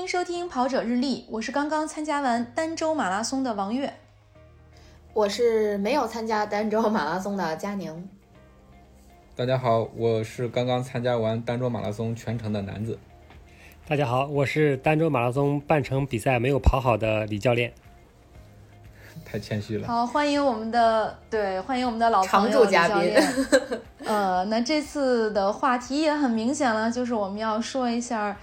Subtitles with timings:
[0.00, 3.92] 欢迎收听跑者日历，我是刚刚参加完儋州马拉松的王悦，
[5.12, 8.08] 我是没有参加儋州马拉松的佳宁。
[9.36, 12.98] 大家好，我是刚刚参加完儋州马拉松全程的男子。
[13.86, 17.70] 大家好，我是儋州马拉松半程比赛没有跑好的李教练。
[19.22, 19.86] 太谦虚了。
[19.86, 23.14] 好，欢迎我们的对，欢迎我们的老常驻嘉宾。
[24.06, 28.34] 呃，那这次的话题也很明显了，就是我们要说一下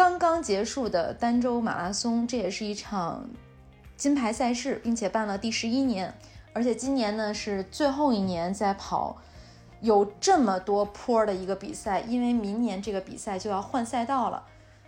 [0.00, 3.28] 刚刚结束的儋州马拉松，这也是一场
[3.98, 6.14] 金牌赛事，并且办了第十一年，
[6.54, 9.18] 而且今年呢是最后一年在跑
[9.82, 14.42] 有这么多坡儿的一个比赛，因为明年这个比赛就要换赛道了。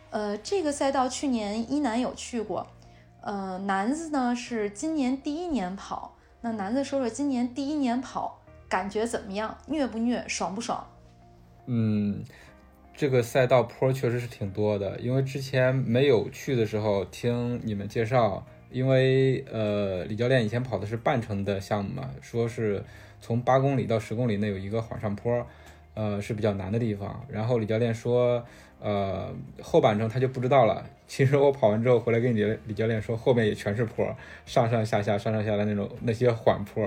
[0.08, 2.66] 呃，这个赛道去年一男有去过。
[3.20, 9.58] 呃，男子呢是今年第一年跑，那男子说说今年第一年跑感觉怎么样？
[9.66, 10.24] 虐不虐？
[10.26, 10.86] 爽不爽？
[11.66, 12.24] 嗯，
[12.94, 22.82] 这个赛道坡确实是挺多的，因为之前没有去的时候听你们介绍，因为呃李教练以前跑的是半程的项目嘛，说是
[23.20, 25.46] 从八公里到十公里内有一个缓上坡，
[25.94, 28.44] 呃是比较难的地方，然后李教练说。
[28.84, 30.84] 呃，后半程他就不知道了。
[31.06, 34.04] 其实我跑完之后回来跟李李教练说，后面也全是坡，
[34.44, 36.84] 上上下下、上上下下那种那些缓坡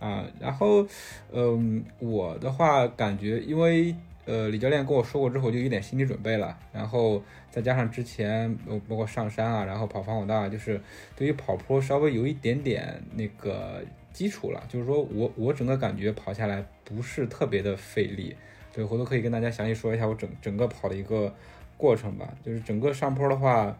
[0.00, 0.24] 啊。
[0.40, 0.84] 然后，
[1.30, 3.94] 嗯，我的话感觉，因为
[4.26, 6.58] 呃李教练跟我说过之后，就有点心理准备了。
[6.72, 8.54] 然后再加上之前
[8.88, 10.80] 包括上山啊，然后跑防火道啊，就是
[11.16, 13.82] 对于跑坡稍微有一点点那个
[14.12, 14.62] 基础了。
[14.68, 18.36] 就是说我我整个感觉跑下来不是特别的费力。
[18.72, 21.34] 对，回头可以跟大家详细说一下我整整个跑的一个
[21.78, 22.28] 过程吧。
[22.44, 23.74] 就是整个上坡的话，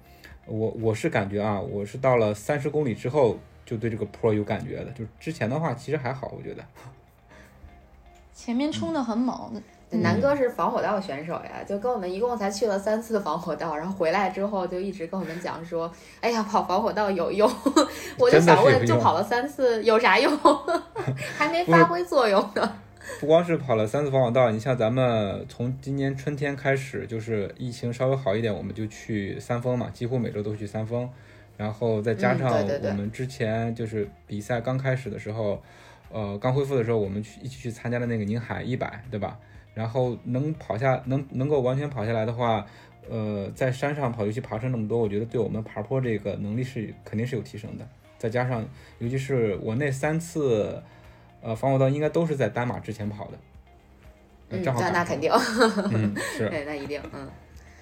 [0.47, 4.91] 我我是感觉啊，我是到了三十公里之后就对这个坡有感觉的。
[4.93, 6.65] 就之前的话其实还好，我觉得。
[8.33, 17.51] 前面冲的很猛，南哥是防火道选手呀，就跟我们一共才去了三次防火道，然后回来之后就一直跟我们讲说，哎呀，跑防火道有用。
[18.19, 20.37] 我就想问，就跑了三次有啥用？
[21.39, 22.73] 还没发挥作用呢。
[23.21, 31.09] 不光是跑了三次防火道，你像咱们从今年春天开始，就是疫情稍微好一点，我们就去三峰嘛，几乎每周都去三峰。
[31.57, 35.63] 然后再加上我们之前就是比赛刚开始的时候，
[36.11, 39.39] 呃，刚恢复的时候，我们去一起去参加的那个宁海一百，对吧？
[39.77, 42.67] 然后能跑下，能能够完全跑下来的话，
[43.09, 47.89] 呃，在山上跑，尤其爬升那么多，我觉得对我们爬坡这个能力是肯定是有提升的。
[48.19, 48.67] 再加上，
[48.99, 50.83] 尤其是我那三次。
[51.43, 53.39] 呃，防火道应该都是在单马之前跑的，
[54.49, 55.31] 嗯，那那肯定，
[55.93, 57.29] 嗯， 是，对，那一定，嗯，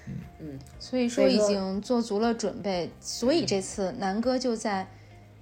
[0.07, 0.13] 嗯。
[0.39, 4.87] 嗯，所以说已经做足了准备，所以这次南哥就在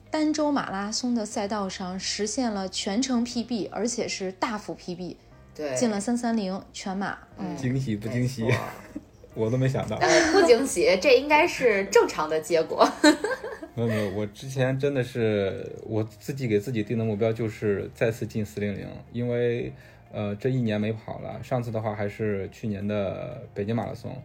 [0.10, 5.18] 儋州马拉松的赛道上实现了全程 PB，而且是大幅 PB，
[5.56, 8.46] 对，进了三三零全马，嗯，惊喜不惊喜？
[9.36, 10.00] 我都没想到，
[10.32, 12.88] 不惊喜，这应该是正常的结果。
[13.76, 19.74] 没有没有，我之前真的是我自己给自己定的目标就是再次进四零零，因为
[20.12, 24.16] 呃这一年没跑了，上次的话还是去年的北京马拉松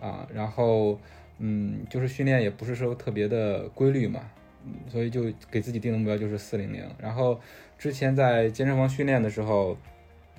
[0.00, 0.98] 啊，然后
[1.38, 4.20] 嗯就是训练也不是说特别的规律嘛，
[4.88, 6.84] 所以就给自己定的目标就是四零零。
[6.98, 7.40] 然后
[7.76, 9.76] 之前在健身房训练的时候。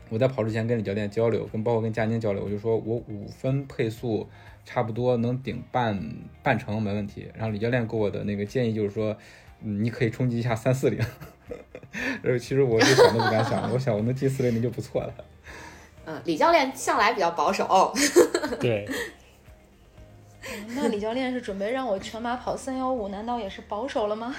[0.10, 4.28] 我在跑之前跟李教练交流，跟包括跟佳宁交流，我就说我五分配速
[4.66, 6.00] 差不多能顶半
[6.44, 7.28] 半程没问题。
[7.34, 9.16] 然后李教练给我的那个建议就是说，
[9.62, 11.00] 嗯，你可以冲击一下三四零。
[12.24, 15.14] 呃，其实我是想都不敢想，我想我能进四零零就不错了。
[16.06, 17.94] 嗯， 李教练向来比较保守。
[18.60, 18.88] 对。
[20.70, 24.36] 那李教练是准备让我全马跑三幺五，难道也是保守了吗？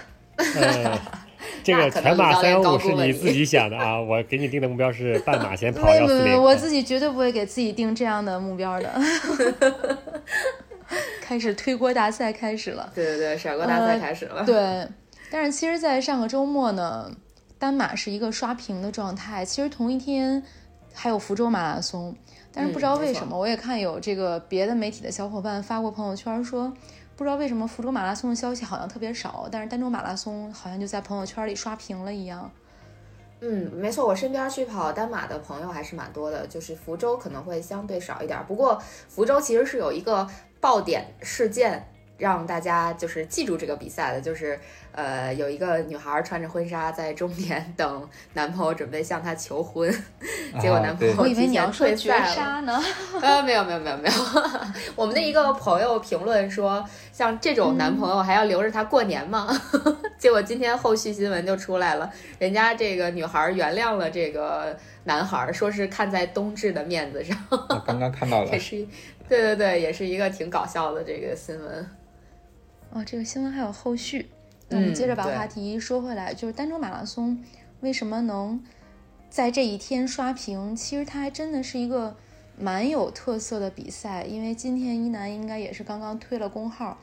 [1.64, 4.00] 这个全马三幺五是你自己想的啊！
[4.00, 6.42] 我给你定的目标是 半马先跑幺四零。
[6.42, 8.90] 我自己绝对不会给自己定这样的目标的。
[11.22, 12.90] 开始推锅大赛开始了。
[12.94, 14.44] 对对对，甩锅大赛开始了。
[14.44, 14.86] 对，
[15.30, 17.10] 但是其实，在上个周末呢，
[17.58, 19.44] 单马是一个刷屏的状态。
[19.44, 20.42] 其实同一天
[20.92, 22.14] 还有福州马拉松，
[22.52, 26.72] 但是不知道为什么，我也看有这个别的媒体的小伙伴发过朋友圈说。
[27.20, 32.50] 不知道为什么福州马拉松的消息好像特别少，但是儋州马拉松好像就在朋友圈里刷屏了一样。
[33.42, 38.42] 嗯，没错，我身边去跑单马的朋友还是蛮多的，就是福州可能会相对少一点。
[38.48, 40.26] 不过福州其实是有一个
[40.62, 41.92] 爆点事件。
[42.20, 44.58] 让大家就是记住这个比赛的，就是
[44.92, 49.90] 呃，有一个女孩穿着婚纱在终点等男朋友准备向她求婚，
[50.60, 52.80] 结果男朋友提前退赛了。
[53.20, 54.14] 呃，没有没有没有没有，
[54.94, 59.48] 我们的一个朋友评论说，像这种男朋友还要留着他过年吗？
[60.18, 67.36] 结果今天后续新闻就出来了，人家这个女孩原谅了这个男孩，说是看在冬至的面子上。
[67.86, 68.86] 刚刚看到了， 也是，
[69.28, 71.88] 对对对，也是一个挺搞笑的这个新闻。
[72.92, 74.28] 哦，这个新闻还有后续。
[74.68, 77.42] 那我们接着把话题说回来，就是儋州马拉松
[77.80, 78.62] 为什么能
[79.28, 80.76] 在这一天刷屏？
[80.76, 82.16] 其实它还真的是一个
[82.56, 86.98] 蛮有特色的比赛，因为今天一楠应该也是刚刚推了公号，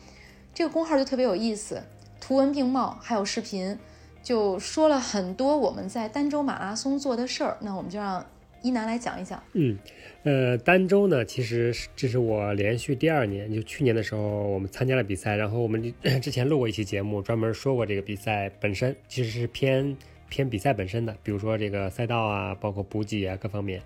[0.53, 1.81] 这个公号就特别有意思，
[2.21, 3.77] 图文并茂，还有视频，
[4.23, 7.57] 就说了很多我们在儋州马拉松做的事儿。
[7.61, 8.25] 那我们就让
[8.61, 9.41] 一楠来讲一讲。
[9.53, 9.77] 嗯。
[10.23, 15.81] 呃，儋州呢，其实这是我连续第二年，就去年的时候我们参加了比赛，然后我们
[16.21, 19.95] 之前录过一期节目，专门说过这个比赛本身其实是偏
[20.27, 23.81] 偏比赛本身的，比如说这个赛道啊，包括补给啊各方面。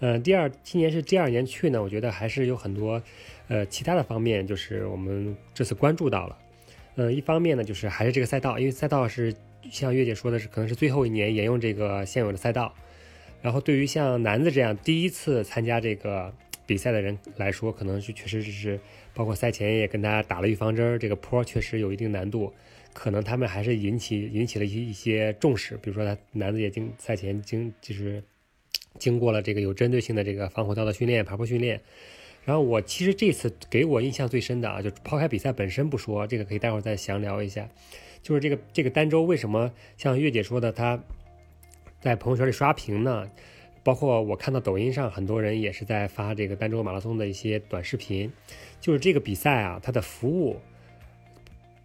[0.00, 3.02] 嗯，第二今年是第二年去呢，我觉得还是有很多
[3.48, 6.38] 呃其他的方面，就是我们这次关注到了。
[6.94, 9.34] 嗯，一方面呢，就是还是这个赛道，因为赛道是
[9.70, 12.72] 像月姐说的是，可能是最后一年沿用这个现有的赛道。
[13.46, 16.34] 然后对于像男子这样第一次参加这个
[16.66, 18.80] 比赛的人来说，可能是确实是
[19.14, 22.52] 包括赛前也跟大家打了预防针，这个坡确实有一定难度，
[22.92, 25.76] 可能他们还是引起引起了一一些重视。
[25.76, 28.20] 比如说他男子也经赛前经就是
[28.98, 31.80] 经过了这个有针对性的这个防火道的训练、爬坡训练。
[32.44, 37.68] 然后我其实这次给我印象最深的啊，就抛开比赛本身不说，这个可以待会儿再详聊一下，
[38.24, 41.00] 就是这个这个儋州为什么像月姐说的他。
[42.06, 43.28] 在朋友圈里刷屏呢，
[43.82, 48.30] 包括我看到抖音上很多人也是在发这个儋州马拉松的一些短视频，
[48.80, 50.60] 就是这个比赛啊，它的服务，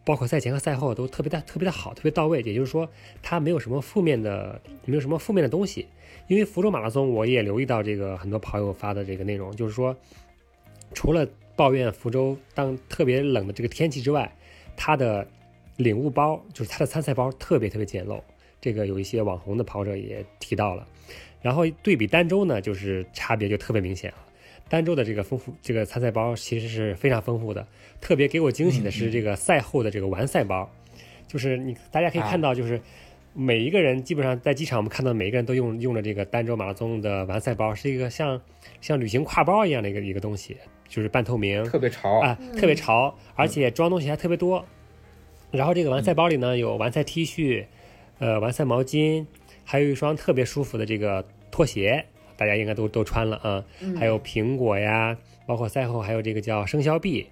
[0.06, 2.40] 包括赛前和赛后都特别的特别的好，特别到位。
[2.44, 2.88] 也就是说，
[3.24, 5.88] 它没有什么负面的，没有什么负面的东西。
[6.28, 9.98] 因为福州马拉松，我也留意到这个很多跑友发的这个内容，就是说，
[10.94, 14.32] 除了抱怨福州当特别冷的这个天气之外，
[14.78, 15.28] 它的
[15.78, 18.22] 领物包，就是它的参赛包特别特别简陋。
[18.62, 20.88] 这个有一些网红的跑者也提到了，
[21.42, 24.18] 然后对比儋州呢，就是差别就特别明显了。
[24.70, 27.68] 儋州的这个丰富，这个参赛包其实是非常丰富的。
[28.00, 30.72] 特别给我惊喜的是这个赛后的这个完赛包，
[31.28, 32.80] 就是你大家可以看到，就是
[33.34, 38.40] 每一个人基本上在机场，我们看到每一个人都用用了这个儋州马拉松的完赛包，是一个像
[38.80, 40.56] 像旅行挎包一样的一个一个东西，
[40.88, 44.64] 就是半透明，特别潮啊，特别潮，而且装东西还特别多。
[45.50, 47.66] 然后这个完赛包里呢，有完赛 T 恤。
[48.22, 49.26] 呃，完赛毛巾，
[49.66, 52.06] 还有一双特别舒服的这个拖鞋，
[52.38, 53.66] 大家应该都都穿了啊。
[53.98, 57.28] 还有苹果呀，包括赛后还有这个叫生肖币，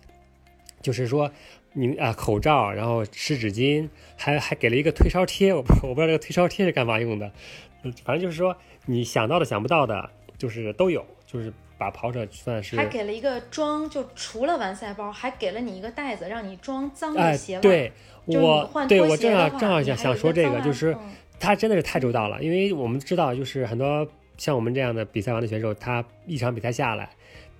[0.82, 1.32] 就是说
[1.74, 3.88] 你啊口罩，然后湿纸巾，
[4.18, 7.32] 还还给了一个退烧贴，我不我不知道这个退烧贴是干嘛用的，
[8.04, 8.58] 反正就是说
[8.88, 10.10] 你想到的想不到的，
[10.40, 17.62] 就是都有，就是把跑者算是还给了一个装，就除了完赛包，还给了你一个袋子，让你装脏的鞋袜。
[17.62, 17.92] 对。
[18.26, 20.96] 我对我正好正好想想说这个，就是
[21.40, 27.10] 他真的是太周到了，因为我们知道，就是很多像我们这样的比赛完的选手，他一场比赛下来，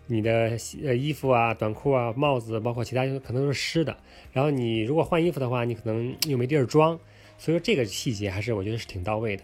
[0.06, 3.98] 你的呃衣服啊、短裤啊、帽子，包括其他可能都是湿的，
[4.32, 7.00] 然后你如果换衣服的话，你可能又没地儿装，
[7.40, 9.44] 所以说这个细节还是我觉得是挺到位的。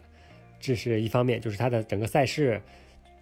[0.60, 2.62] 这是一方面，就是他的整个赛事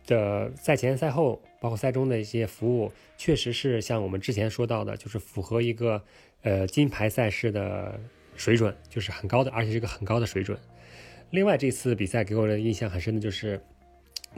[0.08, 6.02] 的赛前、赛后，包括赛中的一些服务，确实是像我们之前说到的，就是符合一个。
[6.46, 7.98] 呃，金牌赛事的
[8.36, 10.60] 水准就是很高的，而且是一个很高的水准。
[11.30, 13.62] 另外，这次比赛给我的印象很深的就是，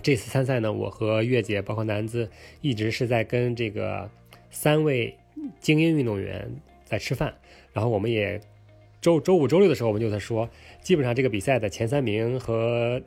[0.03, 2.29] 这次参赛呢，我和月姐包括男子
[2.61, 4.07] 一直是在跟这个
[4.51, 5.17] 三位
[5.59, 6.47] 精英运动员
[6.83, 7.33] 在吃饭，
[7.73, 8.39] 然后我们也
[9.01, 10.47] 周周五、周六的时候，我们就在说，
[10.83, 13.01] 基本上这个比赛的前三名和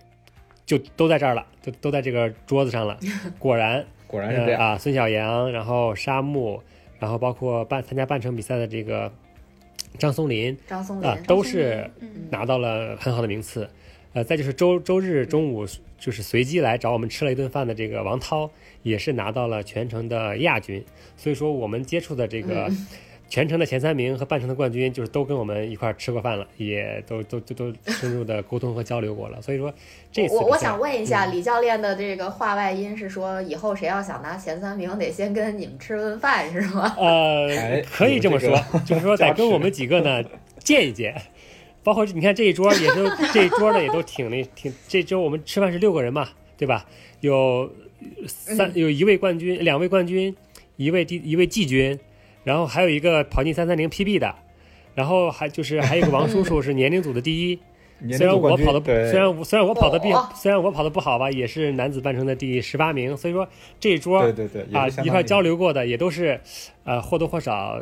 [0.69, 2.99] 就都在这儿了，就都在这个桌子上了。
[3.41, 4.77] 果然，果然是这样啊！
[4.77, 6.63] 孙晓阳，然后沙木。
[7.01, 9.11] 然后包括半参加半程比赛的这个
[9.99, 11.89] 张松林，张松林啊，都是
[12.29, 13.71] 拿到了很好的名次。
[14.13, 15.65] 呃，再就是周周日中午
[15.97, 18.51] 就是随机来找我们吃了一顿饭的这个王涛，
[18.83, 20.85] 也是拿到了全程的亚军。
[21.17, 22.71] 所以说我们接触的这个。
[23.29, 29.41] 全程的前三名和半程的冠军，就是都跟我们一块吃过饭了，也都都都都深入的沟通和交流过了。
[29.43, 29.73] 所以说，
[30.11, 36.93] 这次我我想问一下李教练的这个话外音是说，以后谁要想拿前三名，得先跟你们吃顿饭，是吗？
[36.99, 40.25] 呃，可以这么说， 就是说得跟我们几个呢
[40.65, 41.15] 见一见。
[41.85, 46.87] 包括你看这一桌也都这一桌呢也都挺那挺，这周我们吃饭是六个人嘛，对吧？
[47.21, 47.71] 有
[48.27, 50.35] 三有一位冠军，两位冠军，
[50.77, 51.99] 一位第一位季军。
[52.49, 54.35] 然后还有一个跑进三三零 PB 的，
[54.95, 57.59] 然后还就是还有一个王叔叔 是年龄组的第一，
[58.17, 63.15] 虽然我跑的虽然虽然我跑的比虽然我跑的不好吧，也是男子半程的第十八名。
[63.15, 63.47] 所以说
[63.79, 66.41] 这一桌对对对啊一块交流过的也都是，
[66.85, 67.79] 呃或多或少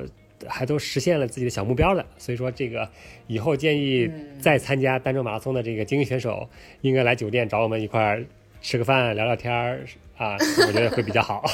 [0.48, 2.04] 还都实现了自己的小目标的。
[2.18, 2.88] 所以说这个
[3.28, 6.48] 以后建议再参加儋州马拉松的这个精英选手，
[6.80, 8.20] 应该来酒店找我们一块
[8.60, 11.44] 吃个饭聊聊天儿啊，我觉得会比较好。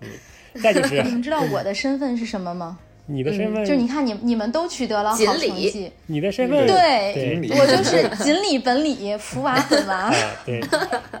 [0.00, 0.08] 嗯，
[0.54, 2.78] 再就是你们知道我的身份是什么吗？
[3.06, 9.94] 你的身份，就是你看你你们都取得了好成绩，你的身份对，我就是锦鲤本鲤，福娃本娃。
[10.06, 10.14] 啊，
[10.46, 10.60] 对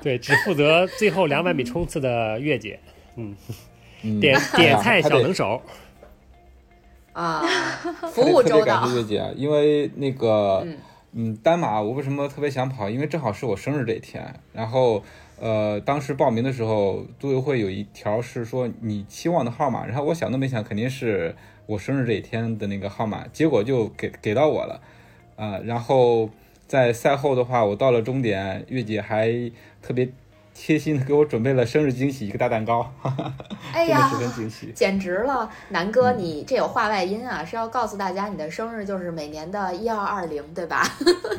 [0.00, 2.78] 对，只负责最后两百米冲刺的月姐，
[3.16, 3.34] 嗯，
[4.20, 5.60] 点点菜小能手。
[7.12, 7.42] 啊，
[8.14, 8.66] 服务周到。
[8.66, 10.64] 感谢月姐，因为那个，
[11.12, 12.88] 嗯，单马我为什么特别想跑？
[12.88, 14.32] 因为正好是我生日这一天。
[14.52, 15.02] 然后，
[15.40, 21.34] 呃，当时报名的时候，组委会有一条是说你期望的号码，然后我想都没想，肯定是。
[21.66, 24.80] 我生日这一天的那个号码，结果就给给到我了，
[25.36, 26.28] 啊，然后
[26.66, 29.30] 在赛后的话，我到了终点，月姐还
[29.80, 30.08] 特别
[30.54, 32.92] 贴心的给我准备了生日惊喜，一个大蛋糕，
[33.72, 40.82] 哎呀，十分惊喜，简直了，南哥，你这有话外音啊，是要告诉大家你的生日就是每年的一二二零，对吧？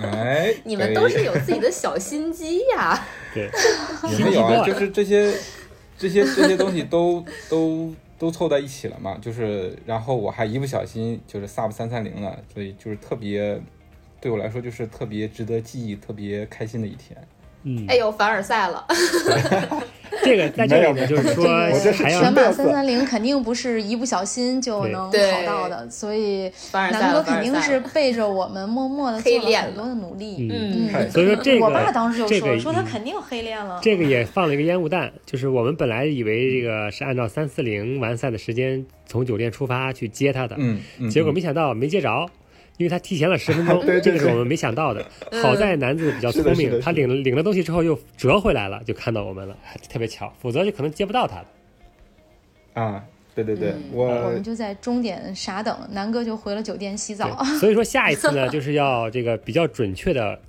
[0.02, 3.00] 哎， 你们都是有自己的小心机呀，
[3.34, 3.50] 对，
[4.10, 5.34] 也没有啊，就是这些
[5.98, 7.94] 这些这些东西都都。
[8.22, 13.60] 都凑在一起了嘛，就是，然后我还一不小心就是 sub 三三零了，所以就是特别，
[14.20, 17.18] 对我来说就是特别值得记忆、特别开心的一天。
[17.64, 18.86] 嗯，哎呦，凡尔赛了。
[20.24, 21.46] 这个在这里呢，就是说，
[21.92, 30.50] 全马三三零肯定不是一不小心就能考到的，所以南哥肯定是背着我们默默的做了很多的努力。
[30.52, 33.80] 嗯，所以说这个，我爸当时就说说他肯定黑练了。
[33.82, 42.28] 这个也放了一个烟雾弹，就是我们本来以为这个是按照三四零完赛的时间从酒店出发去接他的，嗯，结果没想到没接着。
[42.82, 45.06] 因为他提前了十分钟， 这个是我们没想到的。
[45.44, 49.56] 好在男子比较聪明，他领了领了东西之后又折回来了，就看到我们了，
[49.88, 50.34] 特别巧。
[50.40, 52.82] 否则就可能接不到他的。
[52.82, 53.04] 啊，
[53.36, 57.44] 对对对，我我们就在终点傻等，南哥就回了酒店洗澡。
[57.62, 60.40] 所以说下一次呢，就是要这个比较准确的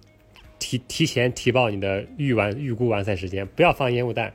[0.58, 4.32] 提提前提报你的预完预估完赛时间，不要放烟雾弹，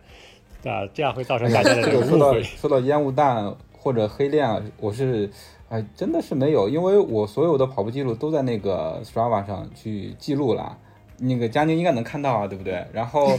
[0.61, 0.87] 对吧？
[0.93, 2.43] 这样会造成大家的 误会。
[2.43, 5.27] 说到烟雾弹或者黑链，我是。
[5.69, 10.77] 哎，真的是没有，因为我所有的跑步记录都在那个 Strava 上去记录了，
[11.17, 12.87] 那个佳宁应该能看到啊，对不对？
[12.93, 13.37] 然后，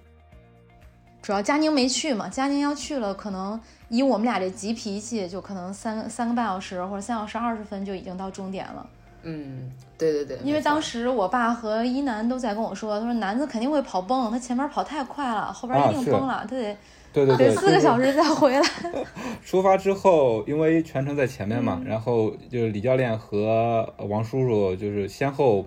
[1.22, 8.86] 主要佳宁没去嘛，佳宁要去了，可能以我们俩这急脾气，就可能三三个半小时或者三小时二十分就已经到终点了。
[9.22, 16.76] 嗯，对对对，因为当时我爸和一男都在跟我说，他说男子肯定会跑崩，他前面跑太快了，后边一定崩了，他得。
[17.12, 18.62] 对对对，四个小时再回来。
[19.44, 25.66] 出发之后，因为全程在前面嘛，然后就是李教练和王叔叔就是先后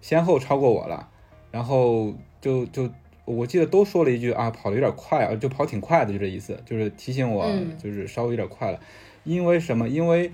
[0.00, 1.08] 先后超过我了，
[1.50, 2.88] 然后就就
[3.24, 7.44] 我记得都说了一句啊，跑的有点快啊，就跑挺快的，就这意思，就是提醒我
[7.82, 8.78] 就是稍微有点快了。
[9.24, 9.88] 因为什么？
[9.88, 10.30] 因为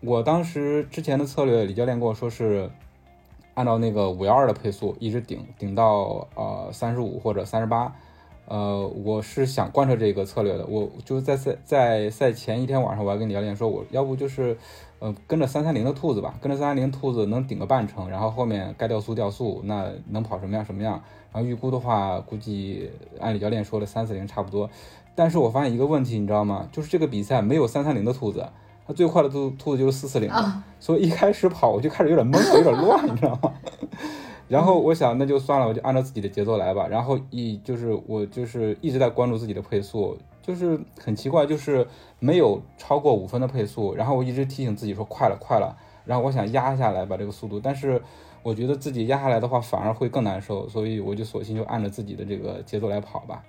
[0.00, 2.68] 我当时之前的策略，李教练跟我说是
[3.54, 7.94] 按照那个五幺二的配速一直顶顶到呃三十五或者三十八。
[8.46, 10.64] 呃，我是想贯彻这个策略的。
[10.66, 14.56] 我就是在赛在赛前一天晚上，我还跟李教练说，我要不就是，
[15.00, 21.02] 呃，跟着三三零的兔子吧，跟着三三零兔子能顶个半程，然后后面该掉速掉速，那能跑什么样什么样。
[21.32, 22.88] 然后预估的话，估计
[23.20, 24.70] 按李教练说的三四零差不多。
[25.14, 26.68] 但是我发现一个问题，你知道吗？
[26.70, 28.46] 就是这个比赛没有三三零的兔子，
[28.86, 30.30] 它最快的兔兔子就是四四零，
[30.78, 33.52] 所以一开始跑我就开始有点懵，有点乱，你知道吗？
[34.48, 36.86] 然后我想那就算了，我就按照自己的节奏来吧。
[36.88, 41.86] 然后一就是我就是一直在关注自己的配速，就是很奇怪，就是
[42.20, 43.94] 没有超过五分的配速。
[43.94, 45.76] 然后我一直提醒自己说快了快了。
[46.04, 48.00] 然后我想压下来把这个速度，但是
[48.44, 53.42] 我觉得自己压下来的话反而会更难受，所以我就索性就按照自己的这个节奏来跑吧。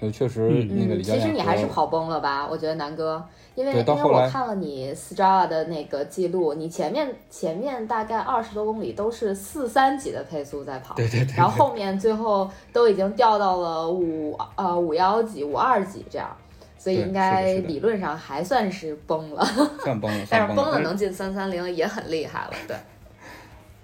[0.00, 2.46] 就确实那个其实你还是跑崩了吧？
[2.46, 3.24] 我觉得南哥，
[3.54, 16.28] 因为因为我看了你 Strava 的那个记录，你前面前面大概二十多公里都是四三几的配速在跑，对对对，然后后面最后都已经掉到了五呃五幺几五二几这样，
[16.76, 19.42] 所以应该理论上还算是崩了，
[19.82, 22.76] 算崩了， 但是崩了能进三三零也很厉害了，对，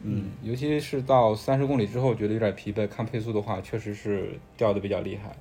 [0.02, 5.34] 嗯，尤其是到三十公里之后觉得有点疲惫，看配速的话确实是掉的比较厉害。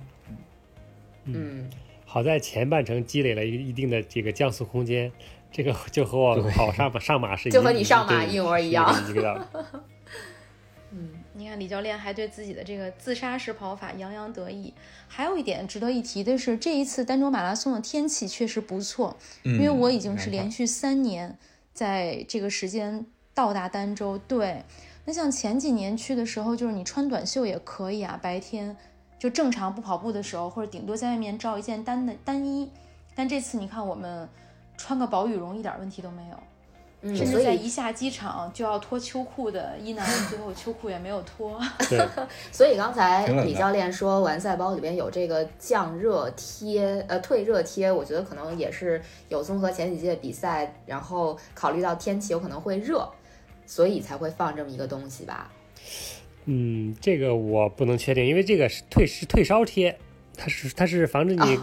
[1.26, 1.70] 嗯，
[2.06, 5.12] 好在前半程积累了一一定的这个降速空间，
[5.52, 8.94] 这个就和我跑上上马是一就和你上马一模一样。
[10.94, 14.74] 嗯，你看李教练还对自己的这个自杀式跑法洋洋得意。
[15.08, 21.38] 还有一点值得一提的是，这一次儋州马拉松的天气确实不错，因为我已经是连续三年
[21.72, 24.18] 在这个时间到达儋州。
[24.28, 24.64] 对，
[25.06, 28.76] 那像前几年去的时候，就是你穿短袖也可以啊，白天。
[29.22, 32.68] 就正常不跑步的时候，或者顶多在外面罩一件单的单衣，
[33.14, 34.28] 但这次你看我们
[34.76, 36.38] 穿个薄羽绒一点问题都没有。
[37.02, 41.62] 嗯，甚所以至在一下机场就要脱秋裤的伊楠，最后秋裤也没有脱。
[41.88, 42.04] 对，
[42.52, 49.00] 所以刚才李教练说完赛包里边有这个降热贴，呃，退热贴，我觉得可能也是
[49.30, 53.08] 有综合前几届比赛，然后考虑到天气有可能会热，
[53.68, 55.52] 所以才会放这么一个东西吧。
[56.46, 59.96] 嗯，这个我不能确定，因为这个是退是退烧贴，
[60.38, 61.60] 它是他是防止你哦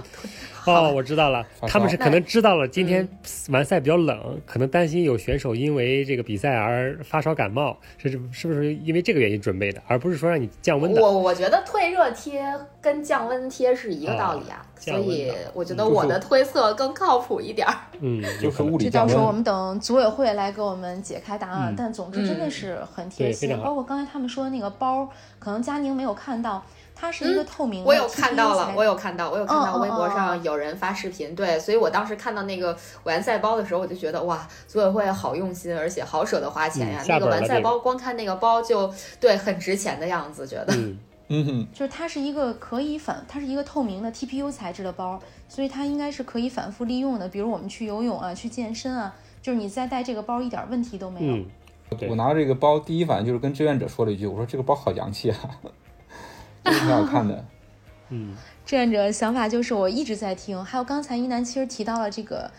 [0.66, 11.00] 哦，我知道了，他们是可能知道了今天嗯完赛比较冷，可能担心有选手因为这个比赛而发烧感冒，是是不是因为这个原因准备的，而不是说让你降温的？
[11.00, 12.44] 我我觉得退热贴
[12.82, 17.74] 跟降温贴是一个道理啊，所以我觉得嗯我的推测更靠谱一点儿。
[18.00, 19.32] 嗯，就是物理这到时候我。
[19.32, 21.72] 们等组委会来给我们解开答案。
[21.72, 25.08] 嗯但总之真的是很贴心，包括刚才他们说的那个包，
[25.38, 26.64] 可能佳宁没有看到，
[27.00, 37.00] 它是一个透明的、我有看到了，我有看到，我有看到微博嗯上有人发视频，对，所以我当时看到那个完赛包的时候，我就觉得哇，组委会好用心，而且好舍得花钱呀。
[37.02, 40.74] 嗯那个完赛包光看那个包就对很值钱的样子，觉得。
[40.74, 40.98] 嗯，
[41.30, 47.28] 嗯哼，就是它是一个可以反，它是一个透明的 TPU 材质的包，所以它应该是可以反复利用的。
[47.28, 51.36] 比如我们去游泳啊，去健身啊，就是你再带这个包一点问题都没有。
[51.36, 51.46] 嗯，
[52.08, 55.74] 我拿到这个包，第一反应就是跟志愿者说了一句：“我说这个包好洋气啊，就是
[56.70, 57.44] 挺好看的。
[58.10, 58.34] 嗯，
[58.64, 62.50] 志愿者想法就是我一直在听，还有刚才一楠其实提到了这个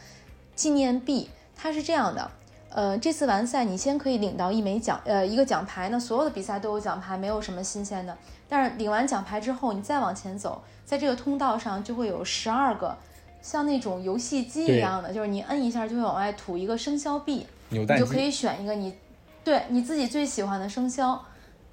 [0.56, 2.30] 纪念币，它是这样的，
[2.70, 8.16] 呃，这次完赛你先可以领到一枚奖，呃，一个奖牌那，所有的比赛都有奖牌，没有什么新鲜的。
[8.48, 12.96] 但是领完奖牌之后，你再往前走，在这个通道上就会有十二个
[13.42, 18.96] 像那种游戏机一样的，就是你摁一下就会往外吐一个生肖币，你就可以选一个你
[19.44, 21.26] 对你自己最喜欢的生肖。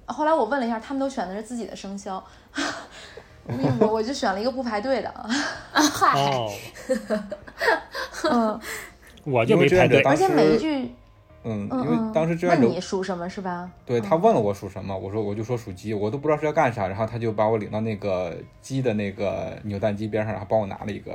[0.07, 2.23] 后来我问了一下，他们都选的是自己的生肖，
[3.79, 5.13] 我我就选了一个不排队的，
[5.71, 6.51] 嗨，哦，
[8.29, 8.59] 嗯，
[9.23, 10.91] 我就没排队，而且每一，句，
[11.43, 13.69] 嗯，嗯因为嗯，当时志愿者问你属什么是吧？
[13.85, 21.11] 对他问了我属什么，我说我就说属鸡，我都不知道是要干啥，然后他就把我领到那个鸡的那个扭蛋机边上，然后帮我拿了一个。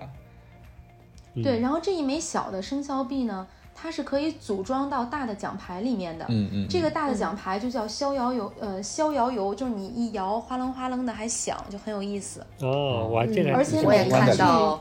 [1.34, 6.24] 嗯对，然后这一枚小的生肖币呢，它是可以组装到大的奖牌里面的。
[6.28, 12.44] 嗯嗯，这个大的奖牌就叫逍遥游，呃，逍遥游，就是你一摇，哗楞哗楞的还响，就很有意思。
[12.60, 14.80] 哦，我还这个而且我也看到，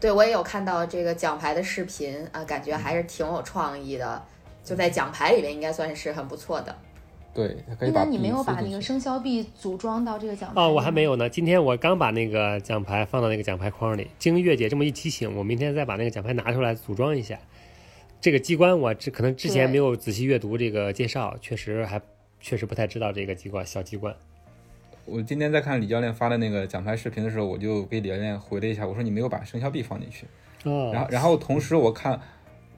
[0.00, 4.22] 对我也有看到这个奖牌的视频啊，感觉还是挺有创意的。
[4.62, 6.74] 就在奖牌里面，应该算是很不错的。
[7.34, 10.62] 对，一楠，你没有把那个生肖币组装到这个奖牌？
[10.62, 11.02] 哦，我还没。
[11.02, 11.28] 有呢。
[11.28, 17.36] 今天我刚把那个奖牌放到那个奖牌框里，经月姐这么一提醒，我明天再把那个奖牌拿出来组装一下。
[18.24, 22.00] 这个机关我之可能之前没有仔细阅读这个介绍，确实还
[22.40, 24.16] 确实不太知道这个机关小机关。
[25.04, 30.24] 我今天在看李教练发的那个奖牌视频的时候，我就给李教练回了一下，我说你没有把生肖币放进去。
[30.62, 32.18] 哦，然后，然后同时我看，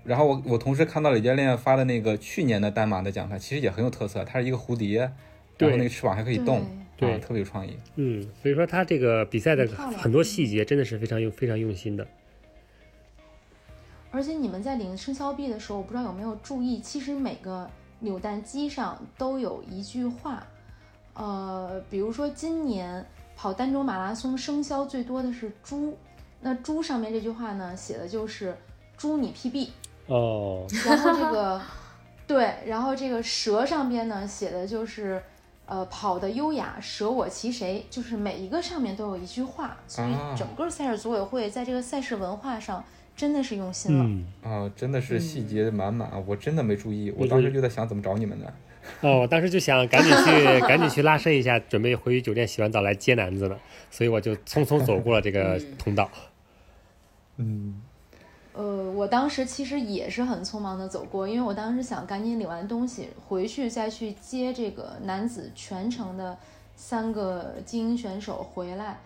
[0.02, 5.12] 然后我我同时看到李教练发的那个去年的单马的奖牌，其实也很有特色，它是一个蝴蝶，然
[5.58, 7.76] 对后那个翅膀还可以动，对啊，特别有创意。
[7.94, 12.04] 嗯，所以说他这个比赛的很多细节真的是非常用非常用心的。
[14.16, 17.68] 而且你们在领生肖币的时候，我不知道有没有注意，其实每个
[18.00, 20.46] 扭蛋机上都有一句话，
[21.12, 23.04] 呃，比如说今年
[23.36, 25.94] 跑儋州马拉松生肖最多的是猪，
[26.40, 28.56] 那猪上面这句话呢写的就是
[28.96, 29.68] “猪你 PB”，
[30.06, 31.60] 哦，然后这个
[32.26, 35.22] 对，然后这个蛇上边呢写的就是。
[35.68, 42.84] 呃，跑的优雅，舍我其谁，就是每一个上面都有一句话，所以啊整个赛事组委会在这个赛事文化上
[43.16, 44.04] 真的是用心了。
[44.04, 48.46] 嗯，啊，真的是细节满满，我真的没注意，我当时就在想怎么找你们呢。
[49.00, 53.58] 哦，我当时就想赶紧去赶紧去拉伸一下，准备回酒店洗完澡来接男子了，
[53.90, 56.08] 所以我就匆匆走过了这个通道。
[57.38, 57.82] 嗯，
[58.52, 66.38] 呃，我当时其实也是很匆忙的走过，因为我当时想赶紧领完东西回去再去接这个男子全程的
[66.76, 69.00] 三个精英选手回来。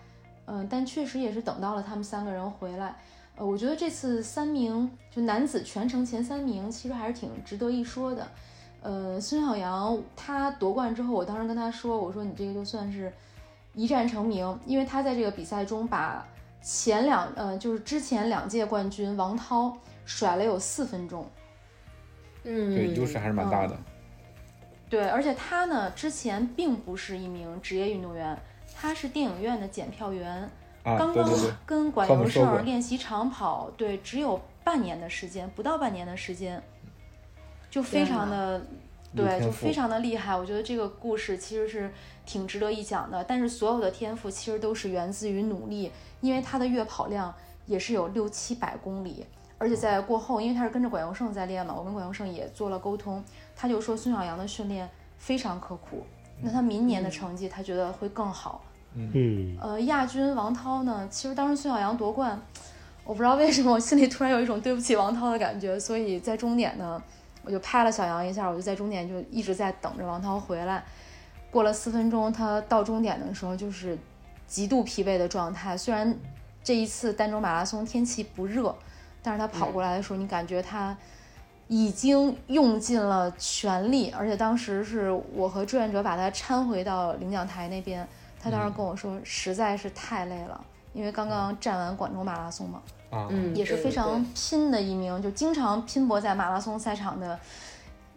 [0.45, 2.93] 嗯、但确实也是等到了他们三个人回来。
[3.41, 8.27] 呃，我觉得这次三名就男子全程前三名，其实还是挺值得一说的。
[8.83, 13.11] 呃，孙晓阳他夺冠之后，我当时跟他说，我说你这个就算是
[13.73, 16.23] 一战成名，因为他在这个比赛中把
[16.61, 19.75] 前两呃就是之前两届冠军王涛
[20.05, 21.25] 甩了有四分钟。
[22.43, 23.75] 嗯，对，优势还是蛮大的。
[24.87, 28.37] 对，而且他呢之前并不是一名职业运动员，
[28.75, 30.47] 他是电影院的检票员，
[30.83, 31.29] 啊，刚刚
[31.65, 36.61] 跟管尤他们说过胜练习长跑，对，只有半年的时间，不到半年的时间，
[37.69, 38.61] 就非常的，
[39.15, 40.35] 对，就非常的厉害。
[40.35, 41.93] 我觉得这个故事其实是
[42.25, 47.33] 挺值得一讲的，但是所有的天赋其实都是源自于努力，因为他的月跑量
[47.67, 49.25] 也是有六七百公里，
[49.57, 53.23] 而且在过后，因为他是跟着管佑胜在练嘛，我跟管佑胜也做了沟通，
[53.55, 56.03] 他就说孙晓阳的训练非常刻苦，
[56.41, 58.63] 那他明年的成绩他觉得会更好。
[58.63, 58.70] 嗯，
[59.61, 62.37] 呃，亚军王涛呢，其实当时孙晓阳夺冠，
[63.05, 67.01] 我不知道为什么我心里突然有一种对不起王涛的感觉，所以在终点呢，
[67.45, 70.83] 我就拍了小杨一下，我就在终点就一直在等着王涛回来。
[71.49, 73.97] 过了四分钟，他到终点的时候就是
[74.45, 75.77] 极度疲惫的状态。
[75.77, 76.13] 虽然
[76.61, 78.75] 这一次儋州马拉松天气不热，
[79.23, 80.97] 但是他跑过来的时候，你感觉他
[81.69, 88.05] 已经用尽了全力，而且当时是我和志愿者把他搀回到领奖台那边。
[88.41, 90.59] 他当时跟我说，实在是太累了，
[90.93, 97.39] 因为刚刚站完广州马拉松嘛，啊，嗯，也是非常拼的一名，就经常拼搏在马拉松赛场的，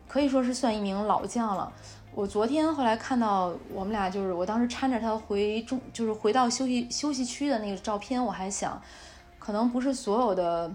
[0.08, 1.70] 可以说是算一名老将了。
[2.14, 8.80] 我昨天后来看到我们俩，就是我当时搀着他回中，就是回到休息休息区的那个照片，我还想，
[9.38, 10.72] 可能不是所有的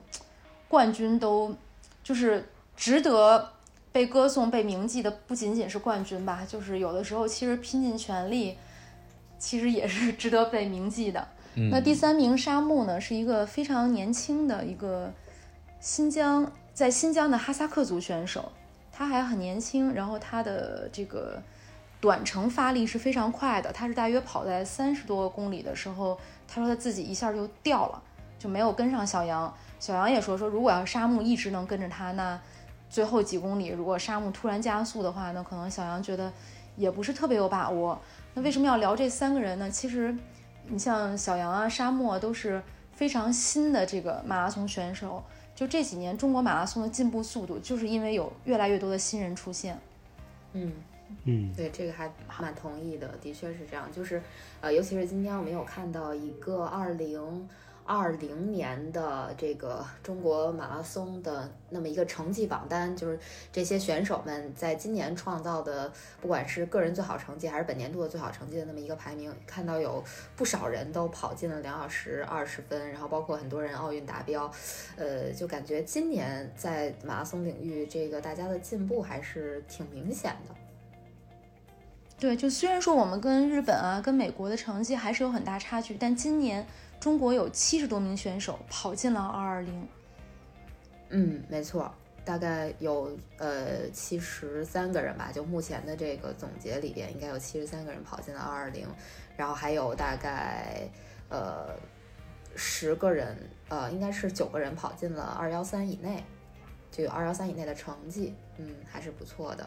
[0.68, 1.56] 冠军都
[2.04, 3.54] 就是值得
[3.92, 8.58] 被歌颂、被铭记的，不仅仅是冠军吧，就是有的时候其实拼尽全力，
[9.40, 11.28] 其实也是值得被铭记的。
[11.56, 15.12] 嗯那第三名沙木呢，是一个非常年轻的一个
[15.80, 18.52] 新疆在新疆的哈萨克族选手，
[18.92, 21.42] 他还很年轻，然后他的这个
[22.00, 28.02] 短程发力是非常快的，他是大约跑在三十多公里的时候，他说他自己一下就掉了，
[28.38, 29.52] 就没有跟上小杨。
[29.80, 32.40] 小杨也说说，如果要沙木一直能跟着他，那
[32.90, 36.32] 最后几公里如果沙木突然加速的话，那可能小杨觉得
[36.76, 38.00] 也不是特别有把握。
[38.34, 39.70] 那为什么要聊这三个人呢？
[39.70, 40.16] 其实
[40.68, 42.62] 你像小杨啊、沙漠啊都是
[42.94, 45.24] 非常新的这个马拉松选手。
[45.56, 49.78] 就这几年中国马拉松的进步速度，就是因为有越来越多的新人出现。
[50.54, 50.72] 嗯，
[51.26, 53.92] 嗯，对，这个还蛮同意的，的确是这样。
[53.92, 54.22] 就是，
[54.62, 57.50] 呃，尤其是今天我们有看到一个二零
[57.90, 63.18] 二零年的这个中国马拉松的那么一个成绩榜单，就是
[63.52, 70.04] 这些选手们在今年创造的，不管是个人最好成绩还是本年度的最好成绩的那么一个排名，看到有
[70.36, 74.52] 不少人都跑进了两小时二十分，然后包括很多人奥运达标，
[74.96, 80.54] 呃，就感觉今年在马拉松领域，这个大家的进步还是挺明显的。
[82.20, 86.68] 对，就虽然说我们跟日本啊、跟美国的成绩还是有很大差距，但今年
[87.00, 89.88] 中国有七十多名选手跑进了二二零。
[91.10, 91.92] 嗯，没错，
[92.24, 98.88] 大概有呃七十三个人吧，就目前的这个总结里边，应该有七十三个人跑进了二二零，
[99.36, 100.88] 然后还有大概
[101.30, 101.70] 呃
[102.56, 103.36] 十个人，
[103.70, 106.24] 呃应该是九个人跑进了二幺三以内，
[106.92, 109.66] 就有二幺三以内的成绩，嗯，还是不错的。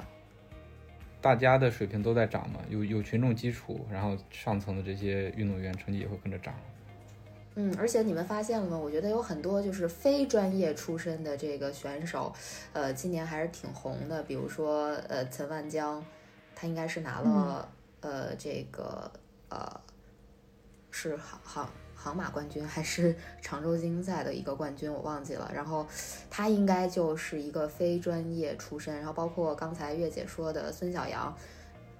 [1.20, 6.54] 大家的水平都在涨嘛，有有群众基础，然后上层的这些运动员成绩也会跟着涨。
[7.54, 8.78] 嗯，而且你们发现了吗？
[8.78, 12.32] 我觉得有很多就是非专业出身的这个选手，
[12.72, 14.22] 呃，今年还是挺红的。
[14.22, 16.02] 比如说，呃，陈万江，
[16.54, 17.68] 他应该是拿了、
[18.00, 19.10] 呃这个
[19.50, 19.80] 呃
[20.90, 25.50] 是航航航马冠军还是常州精英赛的一个冠军，我忘记了。
[25.54, 25.86] 然后
[26.30, 28.96] 他应该就是一个非专业出身。
[28.96, 31.36] 然后包括刚才月姐说的孙晓阳。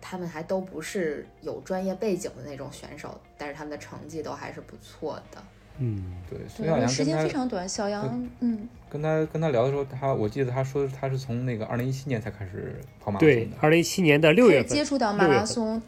[0.03, 5.43] 他们还都不是有专业背景的那种选手，但是他们的成绩都还是不错的。
[5.79, 7.67] 嗯，对，对，孙晓那时间非常短。
[7.67, 13.57] 小杨，嗯，跟他跟他聊的时候，他我记得他说他是从那个二零一七年才开始跑马拉对松，的。
[13.61, 15.81] 二零一七年的六月份，接触到马拉松，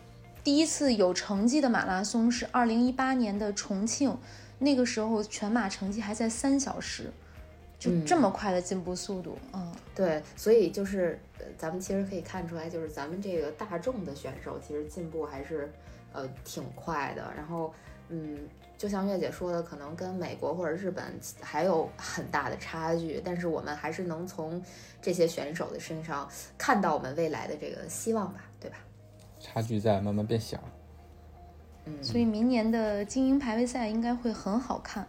[0.42, 4.16] 第一次有成绩的马拉松是二零一八年的重庆，
[4.60, 7.12] 那个时候全马成绩还在三小时，
[7.84, 15.70] 就嗯这么快的进步速度，嗯对，所以就是呃咱们其实可以看出来，就是咱们这个大众的选手其实进步还是
[16.14, 17.30] 呃挺快的。
[17.36, 17.74] 然后，
[18.08, 21.04] 嗯，就像月姐说的，可能跟美国或者日本
[21.42, 24.62] 还有很大的差距，但是我们还是能从
[25.02, 28.78] 这些选手的身上看到我们未来的这个希望吧，对吧？
[29.38, 30.58] 差距在慢慢变小。
[31.84, 35.06] 嗯，所以明年的精英排位赛应该会很好看。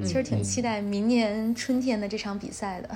[0.00, 2.88] 嗯其实挺嗯期待明年春天的这场比赛的。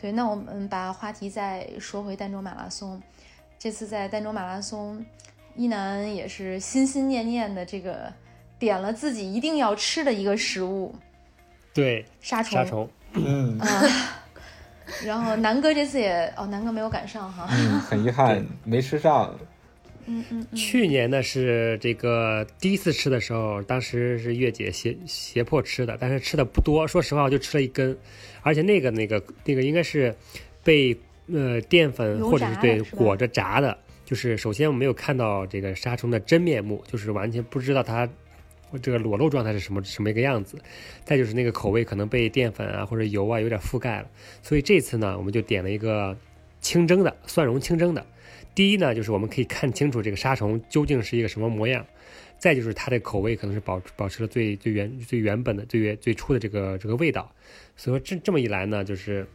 [0.00, 3.00] 对，那我们把话题再说回儋州马拉松。
[3.58, 5.04] 这次在儋州马拉松，
[5.54, 8.12] 一楠也是心心念念的这个
[8.58, 10.94] 点了自己一定要吃的一个食物
[11.72, 12.52] 对沙虫。
[12.52, 13.82] 沙虫，嗯啊。
[15.02, 17.48] 然后南哥这次也哦，南哥没有赶上哈。
[17.50, 19.34] 嗯，很遗憾 没吃上。
[20.06, 20.46] 嗯嗯。
[20.54, 27.96] 去年呢是这个第一次吃的时候，当时是月姐胁胁迫吃的，但是吃的不多，说实话我就吃了一根，
[28.42, 30.14] 而且那个那个那个应该是
[30.64, 30.96] 被
[31.32, 38.08] 呃淀粉或者是对裹着炸的，就是首先我没有看到这个沙虫的真面目，就是完全不知道它
[38.82, 40.58] 这个裸露状态是什么什么一个样子，
[41.04, 44.08] 再就是那个口味可能被淀粉啊或者油啊有点覆盖了，
[44.42, 46.16] 所以这次呢，我们就点了一个
[46.60, 48.04] 清蒸的蒜蓉清蒸的。
[48.56, 51.86] 第一呢，就是我们可以看清楚这个沙虫究竟是一个什么模样，
[52.38, 57.30] 再就是它的口味可能是保保持了最最原最原本的最原最初的这个这个味道，
[57.76, 59.28] 所以说这这么一来呢，就是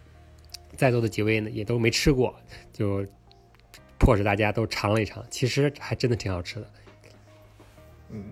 [0.75, 2.35] 在座的几位呢也都没吃过，
[2.73, 3.05] 就
[3.99, 6.67] 迫使大家都尝了一尝，其实还真的挺好吃的。
[8.09, 8.23] 嗯，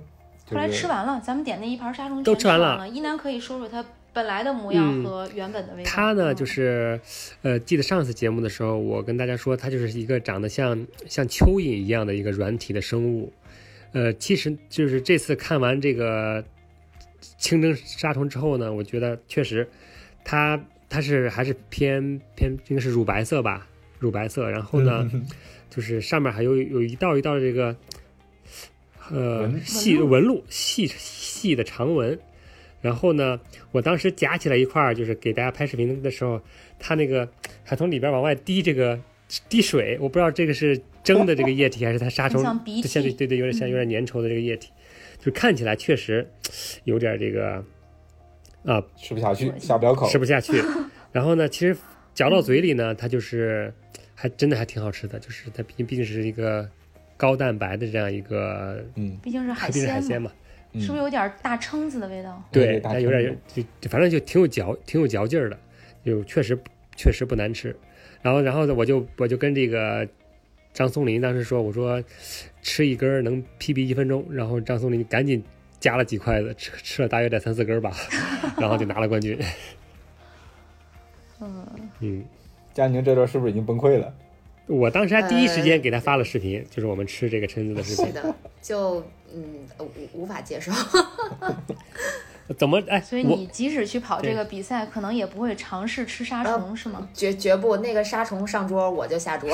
[0.49, 2.89] 后来吃完了，咱们点那一盘沙虫全都吃完了了。
[2.89, 5.89] 一楠可以说说它本来的模样嗯和原本的味道。
[5.89, 6.99] 它呢，嗯就是，
[7.41, 13.31] 呃，记得上次节目的时候，我跟大家说，它就是一个长得像像蚯蚓一样的一个软体的生物。
[13.91, 16.43] 呃，其实就是这次看完这个
[17.37, 19.67] 清蒸沙虫之后呢，我觉得确实
[20.23, 23.67] 它它是还是偏偏应该是乳白色吧，
[23.99, 24.49] 乳白色。
[24.49, 25.09] 然后呢，
[25.69, 27.75] 就是上面还有有一道一道这个
[29.11, 32.19] 呃纹细纹路细细的长纹。
[32.81, 33.39] 然后呢，
[33.71, 36.41] 我当时夹起来一块儿，就是给大家拍视频的时候，
[36.79, 37.27] 它那个
[37.63, 38.99] 还从里边往外滴这个
[39.49, 42.87] 滴水，我不知道这个是蒸的这个液体，还是它沙虫很像鼻涕。
[43.01, 44.69] 对对对，有点像有点粘稠的这个液体，
[45.19, 46.29] 就看起来确实
[46.85, 47.63] 有点这个
[48.63, 50.07] 啊吃不下去，下不了口。
[50.09, 50.17] 吃。
[50.17, 50.61] 不下去。
[51.11, 51.75] 然后呢，其实
[52.13, 53.73] 嚼到嘴里呢，它就是
[54.15, 56.69] 还真的还挺好吃的，就是它毕竟毕竟是一个
[57.17, 60.37] 高蛋白的这样一个，嗯，毕竟是海毕竟是海鲜嘛，鲜嘛，嗯
[60.73, 62.43] 是不是有点大蛏子的味道？
[62.51, 65.57] 对，大它有点就就反正就挺有嚼挺有嚼劲儿的，
[66.05, 66.57] 就确实
[66.95, 67.75] 确实不难吃。
[68.21, 70.07] 然后然后呢，我就我就跟这个
[70.73, 72.03] 张松林当时说，我说
[72.61, 75.43] 吃一根能 PB 一分钟，然后张松林赶紧
[75.79, 77.91] 夹了几筷子，吃吃了大约得三四根吧，
[78.59, 79.39] 然后就拿了冠军。
[81.39, 81.65] 嗯，
[82.01, 82.25] 嗯，
[82.73, 84.13] 佳宁这段是不是已经崩溃了？
[84.67, 88.05] 我当时还第一时间呃给他发了视频，就是我们吃这个蛏子的视频。
[88.07, 89.03] 是的，就
[89.35, 89.65] 嗯
[90.13, 90.71] 无无法接受。
[92.57, 92.99] 怎么哎？
[92.99, 97.07] 所以你即使去跑这个比赛，可能也不会尝试吃沙呃虫，是吗？
[97.13, 99.51] 绝绝不，那个沙虫上桌我就下桌。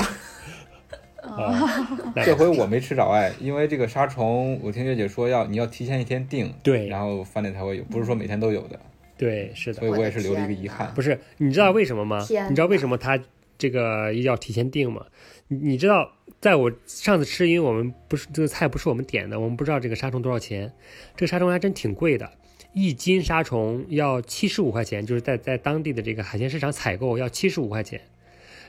[1.21, 1.59] 啊，
[2.15, 8.79] 那这回我没吃着哎，因为这个沙虫，我听月姐说要你要提前一天订，对然后饭店才会有，不是说每天都有的，
[9.17, 10.93] 对是的所以，我也是留了一个遗憾。
[10.93, 12.23] 不是，你知道为什么吗？
[12.23, 13.19] 天你知道为什么他
[13.57, 15.05] 这个要提前订吗？
[15.47, 16.11] 你你知道，
[16.41, 20.71] 在我上次吃，因为我们不是这个菜不是我们点的，我们不知道这个沙虫多少钱。
[21.15, 22.29] 这个沙虫还真挺贵的，
[22.73, 27.99] 一斤沙虫要七十五块钱，就是在在当地的这个海鲜市场采购要七十五块钱。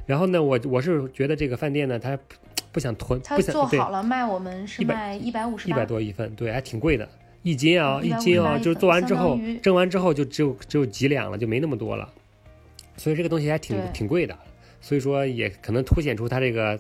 [0.07, 2.17] 然后呢，我我是觉得这个饭店呢，他
[2.71, 7.09] 不想囤，不想对做好了卖我们是卖一百五十八一百，多一份，对，还挺贵的，
[7.43, 12.13] 一斤啊，嗯一斤啊，158就是做完之后蒸完之后就只有只有几两了，就没那么多了，
[12.97, 14.39] 所以这个东西还挺挺贵的，
[14.81, 16.79] 所以说也可能凸显出它这个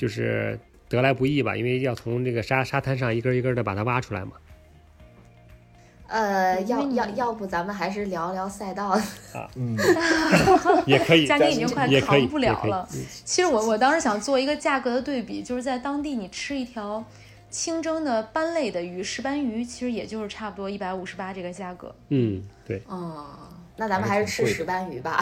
[0.00, 0.58] 就是
[0.88, 4.32] 得来不易吧，因为要从这个沙沙滩上一根一根的把它挖出来嘛。
[6.08, 8.98] 呃，要要要不咱们还是聊聊赛道。
[9.56, 9.76] 嗯，
[10.88, 12.88] 也可以，嘉宾已经快扛不了了。
[13.26, 17.04] 其实我我当时想做一个价格的对比，就是在当地你吃一条
[17.50, 21.94] 清蒸的斑类的鱼，石斑鱼，其实也就是差不多一百五十八这个价格。
[22.08, 22.80] 嗯，对。
[22.88, 23.22] 嗯，
[23.80, 25.18] 那咱们还是吃石斑鱼吧。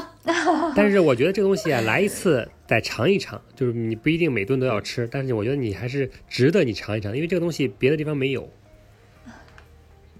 [0.76, 8.46] 但是我觉得这个东西啊， 来一次再尝一尝，就是你不一定每顿都要吃，但是我觉得你还是值得你尝一尝，因为这个东西别的地方没有。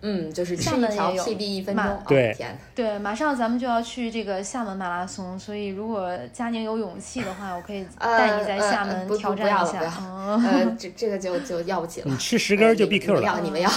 [0.01, 2.03] 嗯，就是吃厦一条门也有 PB 一分钟。
[2.09, 2.35] 对，
[2.75, 9.81] 对，马上咱们就要去这个厦门马拉松，所以如果佳宁有勇气的话，我可以呃带你在厦门挑战一下。
[9.81, 12.17] 呃，这这个就就要不起了你。
[12.17, 13.23] 吃十根就 BQ 了。
[13.23, 13.71] 要你们要。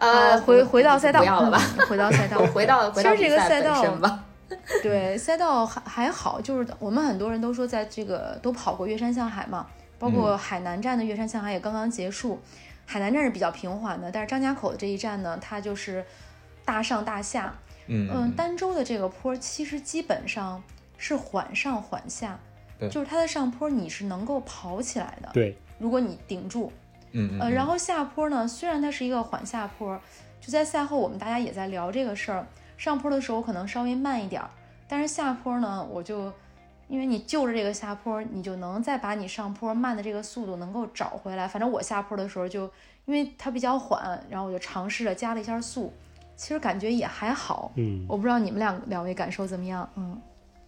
[0.00, 1.62] 呃，呃，回回到赛道，不要了吧？
[1.78, 4.24] 嗯回到赛道，回到回到其实这个赛道身吧。
[4.82, 9.66] 对，赛道还还好，就是我们很多人都说，在这个都跑过岳山向海嘛，
[9.98, 12.40] 包括海南站的岳山向海也刚刚结束。
[12.84, 16.04] 海南站是比较平缓的，但是张家口的这一站呢，它就是
[16.64, 17.54] 大上大下。
[17.86, 20.60] 嗯嗯，儋州的这个坡其实基本上
[20.96, 22.38] 是缓上缓下，
[22.90, 26.72] 就是它的上坡你是能够跑起来的，对，如果你顶住。
[27.12, 30.00] 嗯嗯，呃，然后下坡呢，虽然它是一个缓下坡，
[30.40, 32.46] 就在赛后我们大家也在聊这个事儿。
[32.76, 34.48] 上坡的时候可能稍微慢一点儿，
[34.88, 36.32] 但是下坡呢，我就
[36.88, 41.46] 因为你就着这个下坡，你就能再把你上坡慢的这个速度能够找回来。
[41.46, 42.64] 反正我下坡的时候就
[43.04, 45.92] 因为它比较缓，然后我就尝试着加了一下速，
[46.36, 47.70] 其实感觉也还好。
[47.76, 49.88] 嗯，我不知道你们两两位感受怎么样？
[49.96, 50.18] 嗯，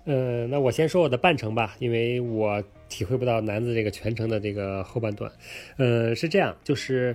[0.05, 5.31] 呃，那我先说我的半程吧，因为我体会不到男子这个全程的这个后半段。
[5.77, 7.15] 呃，是这样，就是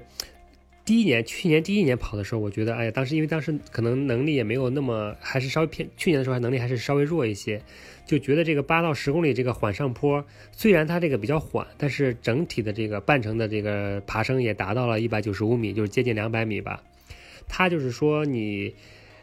[0.85, 7.61] 第一年，去年第一年跑的时候，我觉得，哎呀，当时因为当时可能能力也没有那么，还是稍微偏，去年的时候还能力还是稍微弱一些，
[8.05, 10.23] 就觉得这个八到十公里这个缓上坡，
[10.53, 16.81] 虽然它这个比较缓，但是整体的这个半程的这个爬升也达到了一百九十五米，就是接近两百米吧。
[17.49, 18.73] 它就是说你，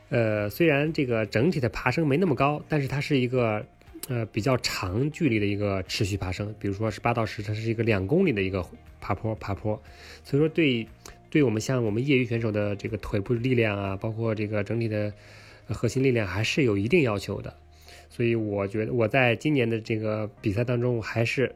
[0.08, 3.64] 呃，虽然这个整体的爬升没那么高，但是它是一个，
[4.08, 8.64] 呃，比较长距离的一个持续爬升，比如说是八到十，它是一个两公里的一个
[9.00, 9.82] 爬坡爬坡，
[10.22, 10.86] 所以说对。
[11.30, 15.12] 对我们像我们业余选手的这个腿部力量啊，包括这个整体的
[15.66, 17.52] 核心力量，还是有一定要求的。
[18.08, 21.52] 所以我觉得我在今年的这个比赛当中，我还是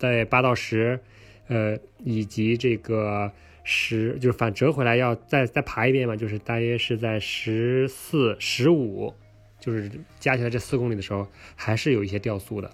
[0.00, 0.98] 在八到十，
[1.46, 3.30] 呃，以及这个
[3.68, 9.12] 十，就是反折回来要再再爬一遍嘛，就是大约是在十四、十五，
[9.58, 11.26] 就是加起来这四公里的时候，
[11.56, 12.70] 还是有一些掉速的。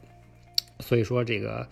[0.80, 1.66] 所以说这个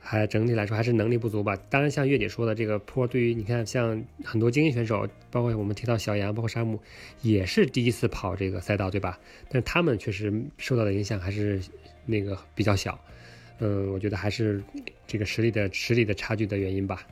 [0.00, 1.54] 还整体来说还是能力不足吧。
[1.68, 6.80] 当然，像月姐说的，这个坡对于你看，像很多精英选手，包括我们提到小杨，包括山姆，
[7.22, 9.20] 也是第一次跑这个赛道，对吧？
[9.48, 11.60] 但他们确实受到的影响还是
[12.06, 12.98] 那个比较小。
[13.58, 14.62] 嗯，我觉得还是
[15.06, 17.06] 这个实力的实力的差距的原因吧。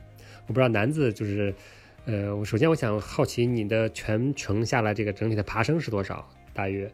[0.47, 1.53] 我不知道男子就是，
[2.05, 6.27] 呃，我首先我想好奇你的全程下来这个整体的爬升是多少？
[6.53, 6.91] 大约？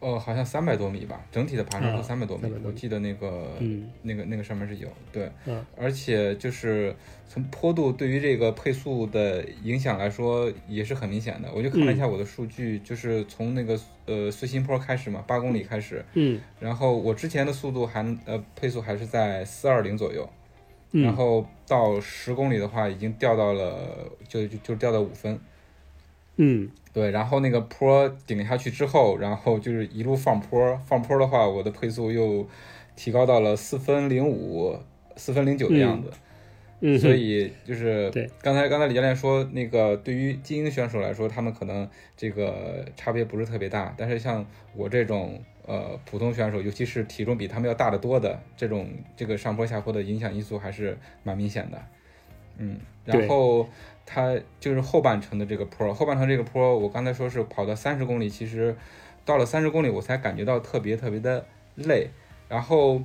[0.00, 2.52] 哦，好像三百多米吧，整体的爬升是三百多米。
[2.62, 3.52] 我记得那个，
[4.02, 5.30] 那个那个上面是有对，
[5.78, 6.94] 而且就是
[7.26, 11.50] 从坡度对于这个配速的影响来说也是很明显的。
[11.54, 20.28] 我就看了一下我的数据，就是从那个呃碎心坡开始嘛，八公里开始，嗯，然后我之前的速度还呃配速还是在四二零左右，
[21.02, 25.38] 然后到十公里的话已经掉到了就就就掉到五分。
[26.36, 32.46] 嗯，对，然后那个坡顶下去之后，然后就是一路放坡，放坡的话，我的配速又
[32.96, 34.76] 提高到了四分零五、
[35.16, 36.10] 四分零九的样子。
[36.80, 51.82] 嗯，所以就是对，刚才刚才李教练说，那个对于精英选手来说，他们可能这个差别不是特别大，但是像我这种呃普通选手，尤其是体重比他们要大得多的这种，这个上坡下坡的影响因素还是蛮明显的。
[52.58, 53.68] 嗯，然后。
[54.06, 58.76] 它就是后半程的这个坡，后半程这个坡，我刚才说是跑到三十公里，其实
[59.24, 61.46] 到了三十公里我才感觉到特别特别的
[61.76, 62.10] 累。
[62.46, 63.00] 然后，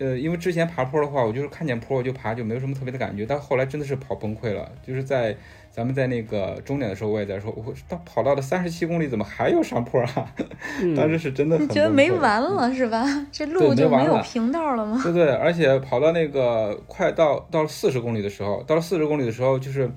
[0.00, 3.24] 呃，因为之前爬坡的话，我就是看见坡我就爬，就没有什么特别的感觉。
[3.24, 5.36] 但后来真的是跑崩溃了，就是在
[5.70, 10.34] 咱们在那个终点的时候，我也在说，我到跑到了三十七公里，怎么还有上坡啊？
[10.96, 13.04] 当时是真的，你觉得没完了是吧？
[13.30, 14.98] 这路就没有平道了吗？
[15.04, 19.90] 对对，而且跑到那个快到到四十公里的时候，到了四十公里的时候，就是。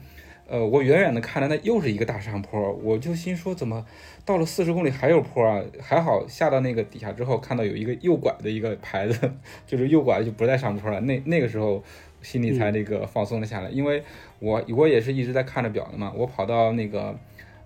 [0.46, 3.86] 呃，我远远的看着，那又是一个大上坡，我就心说，怎么
[4.26, 5.64] 到了四十公里还有坡啊？
[5.82, 9.32] 还好下到那个底下之后，看到有一个右拐的一个牌子，
[9.66, 11.00] 就是右拐就不再上坡了。
[11.00, 11.82] 那那个时候
[12.22, 14.04] 心里才那个放松了下来，因为
[14.40, 16.12] 我我也是一直在看着表的嘛。
[16.14, 17.18] 我跑到那个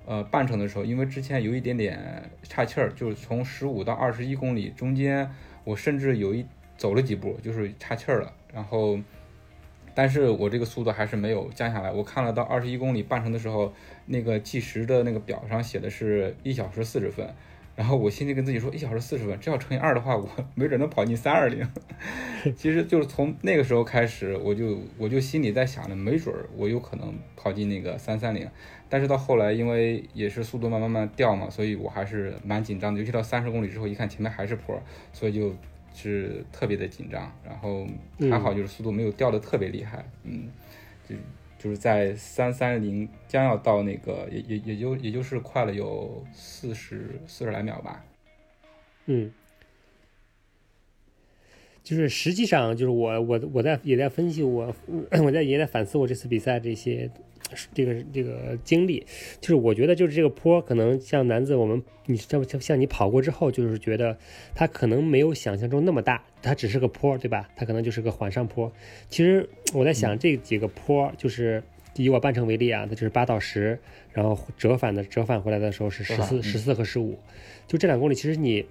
[0.05, 5.29] 呃半程的时候，因为之前有一点点岔气儿，就是从十五到二十一公里中间，
[5.63, 6.45] 我甚至有一
[6.77, 8.99] 走了几步，就是岔气儿了，然后。
[9.99, 11.91] 但是我这个速度还是没有降下来。
[11.91, 13.73] 我看了到二十一公里半程的时候，
[14.05, 17.27] 那个计时的那个表上写的是一小时四十分，
[17.75, 21.67] 然后我心里跟自己说，一小时四十分，这要乘以二的话，我 没准能跑进三二零。
[22.55, 28.47] 其实就是从那个时候开始，我就我就心里在想着，没准我有可能跑进那个三三零。
[28.87, 32.99] 但是到后来，因为也是速度慢慢慢掉嘛，所以我还是蛮紧张的。
[32.99, 34.79] 尤其到三十公里之后，一看前面还是坡，
[35.11, 35.55] 所以就。
[35.97, 37.87] 是特别的紧张，然后
[38.29, 40.49] 还好就是速度没有掉的特别厉害，嗯，
[41.09, 41.15] 就
[41.57, 48.05] 就是在三三零将要到那个也也也就也就是快了有四十四十来秒吧，
[49.07, 49.31] 嗯，
[51.83, 54.75] 就是实际上就是我我我在也在分析我
[55.23, 57.09] 我在也在反思我这次比赛这些。
[57.73, 59.05] 这个这个经历，
[59.39, 64.17] 就是我觉得就是这个坡，可能像男子我们，你像像像你跑过之后，就是觉得
[64.53, 67.49] 它可能没有想象中那么大，它只是个坡，对吧？
[67.55, 68.71] 它可能就是个缓上坡。
[69.09, 71.63] 其实我在想这几个坡，就是
[71.95, 73.79] 以我半程为例啊，它就是八到十，
[74.11, 77.17] 然后折返的折返回来的时候是十四十四和十五，
[77.67, 78.65] 就这两公里，其实你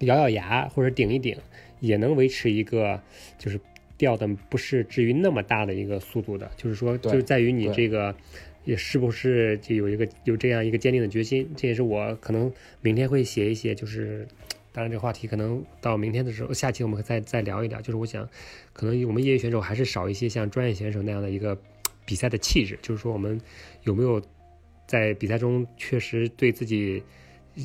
[0.00, 1.36] 咬咬牙或者顶一顶，
[1.80, 3.00] 也能维持一个
[3.38, 3.60] 就是。
[4.00, 8.16] 掉的不是至于那么大的一个速度的，就是说，就是在于你这个
[8.64, 11.46] 也是不是就有一个有这样一个坚定的决心。
[11.54, 14.26] 这也是我可能明天会写一写，就是
[14.72, 17.78] 当然这个话题可能到明天的时候，下期我们再再聊一聊。
[17.82, 18.26] 就是我想，
[18.72, 21.60] 可能我们业余选手还是少一些像专业选手那样的一个
[22.06, 22.78] 比赛的气质。
[22.80, 23.38] 就是说，我们
[23.82, 24.22] 有没有
[24.86, 27.02] 在比赛中确实对自己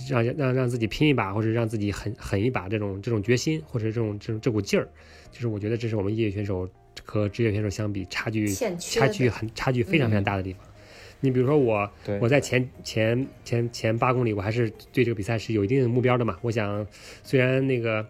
[0.10, 4.88] 让让让自己拼一把，或者让自己狠狠一把这种这种决心，或者这种这种这股劲儿。
[5.32, 6.70] 就是我觉得这是我们业余选手
[7.04, 10.62] 和职业选手相比，差距差距很差距非常非常大的地方。
[11.22, 16.38] 你比如说我，我在前前前前八公里，我还是对这个比赛是有一定的目标的嘛。
[16.42, 16.86] 我想，
[17.24, 18.06] 虽然那个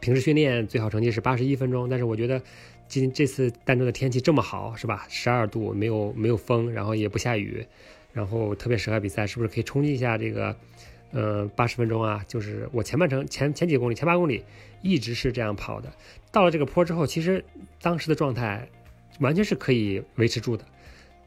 [0.00, 2.42] 平时训练最好成绩是八十一分钟，但是我觉得
[2.88, 5.06] 今这次儋州的天气这么好，是吧？
[5.08, 7.66] 十二度，没有没有风，然后也不下雨，
[8.16, 10.56] 然后特别适合比赛，是不是可以冲击一下这个？
[11.12, 14.42] 呃，八十分钟啊，就是我前半程前前几公里，前八公里
[14.82, 15.90] 一直是这样跑的。
[16.32, 17.42] 到了这个坡之后，其实
[17.80, 18.68] 当时的状态
[19.20, 20.64] 完全是可以维持住的。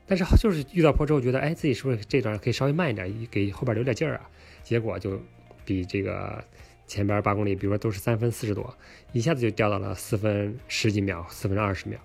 [0.05, 4.29] 但是就是遇到坡之后，觉得哎，自己是不是这段可以稍微慢一点，给后边留点劲儿啊？
[4.63, 5.19] 结果就
[5.65, 6.43] 比这个
[6.89, 8.75] 前边八公里，比如说都是三分四十多，
[9.13, 11.97] 一下子就掉到了四分十几秒，四分二十秒。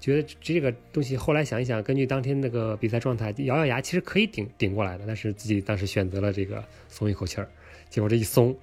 [0.00, 7.48] 觉得这个东西后来想一想，根据当天那个比赛状态，咬咬牙其实可以顶顶过来的，但是自己当时选择了这个松一口气儿，
[7.88, 8.54] 结果这一松，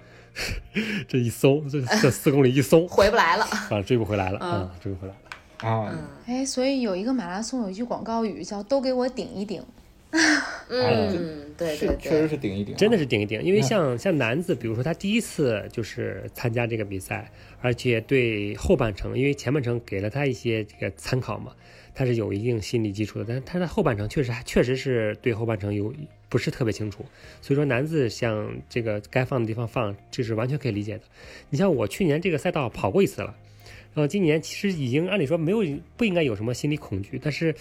[1.08, 3.44] 这一松，这 这四公里一松，回不来了。
[3.44, 5.68] 啊，追不回来了，嗯啊，追不回来了。
[5.68, 9.62] 啊，嗯哎，所以有一个马拉松有一句广告语叫“都给我顶一顶
[10.68, 17.30] 嗯，对对是确实，是顶一顶啊，真的是顶一顶，因为嗯像像男子，比如说他第一次就是参加这个比赛，
[17.60, 21.52] 而且对后半程，因为前半程给了他一些这个参考嘛，
[21.94, 25.92] 他是有一定心理基础的，但是他的后半程确实还确实是对后半程有
[26.28, 27.04] 不是特别清楚，
[27.40, 31.02] 所以说男子像这个该放的地方放，这是完全可以理解的。
[31.50, 33.36] 你像我去年这个赛道跑过一次了。
[33.92, 35.64] 然后今年其实已经按理说没有
[35.96, 37.52] 不应该有什么心理恐惧，但是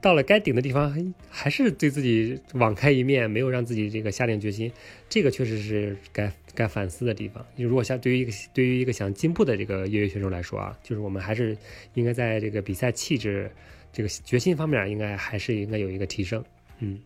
[0.00, 4.70] 到了该顶的地方，还还是对自己网开一面，没有让自己这个下定决心，
[5.08, 7.46] 这个确实是该该反思的地方。
[7.56, 11.56] 如果像对于一个对于一个想进步的这个业余选手来说啊，就是我们还是
[11.94, 13.48] 应该在这个比赛气质、
[13.92, 16.44] 这个决心方面，应该还是应该有一个提升。
[16.80, 16.98] 嗯，”，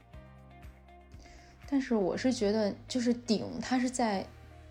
[1.71, 4.27] 但是我是觉得，就是顶它是在，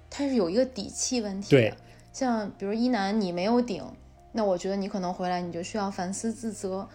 [0.09, 1.77] 它是有一个底气问题对的。
[2.11, 3.83] 像比如一男你没有顶，
[4.31, 6.87] 那我觉得你可能回来你就需要反思自责。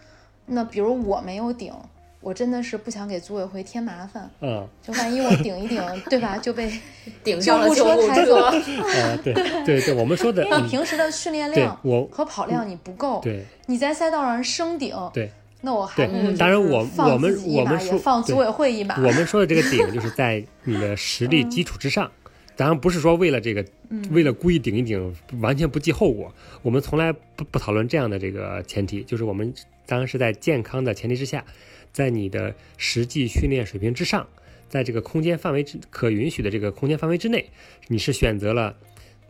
[0.46, 1.72] 那比如我没有顶，
[2.20, 6.36] 我真的是不想给组委会添麻烦，嗯、 就万一我顶一顶，对吧？
[6.36, 6.70] 就被
[7.24, 8.46] 顶上了救救护护车抬走车。
[9.00, 9.32] 啊，对
[9.64, 22.10] 对对，我们说的，因为你嗯，平时的训练量我和跑量你不够，对你在赛道上升顶，对，那我还对不如当然我放我们自己一马我们说放组委会一马，我们说的这个顶，就是在你的实力基础之上，
[22.56, 23.64] 当然不是说为了这个，
[24.10, 26.32] 为了故意顶一顶，完全不计后果。
[26.62, 29.52] 我们从来不不讨论这样的这个前提，就是我们
[29.86, 31.44] 当然是在健康的前提之下，
[31.92, 34.26] 在你的实际训练水平之上，
[34.68, 37.50] 在这个空间范围之可允许的这个空间范围之内，
[37.88, 38.76] 你是选择了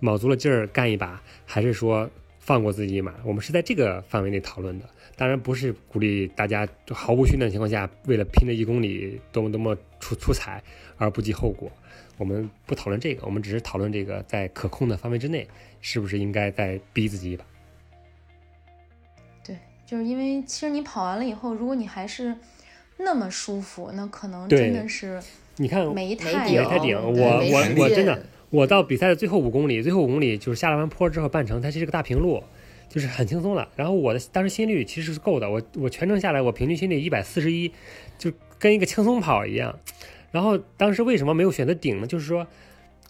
[0.00, 2.10] 卯足了劲儿干一把，还是说
[2.44, 3.14] 放过自己一马？
[3.24, 4.84] 我们是在这个范围内讨论的。
[5.16, 10.62] 当然不是鼓励大家毫无训练的情况下，为了拼这一公里多么多么出出彩
[10.98, 11.72] 而不计后果。
[12.18, 15.48] 我们不讨论这个，我们只是讨论这个在可控的范围之内，
[15.80, 17.44] 是不是应该再逼自己一把？
[19.42, 22.36] 对，就是因为其实你跑完了以后，如果你还是
[22.98, 25.18] 那么舒服，那可能真的是
[25.56, 32.40] 你看，没没太顶，没太顶我我我真的我到比赛的最后五公里，最后五公里就是下了完坡之后半程，它是一个大平路，
[32.88, 33.68] 就是很轻松了。
[33.74, 37.72] 然后我的当时心率其实是够的，我我全程下来我平均心率一百四十一，
[38.16, 39.76] 就跟一个轻松跑一样。
[40.30, 42.06] 然后当时为什么没有选择顶呢？
[42.06, 42.46] 就是说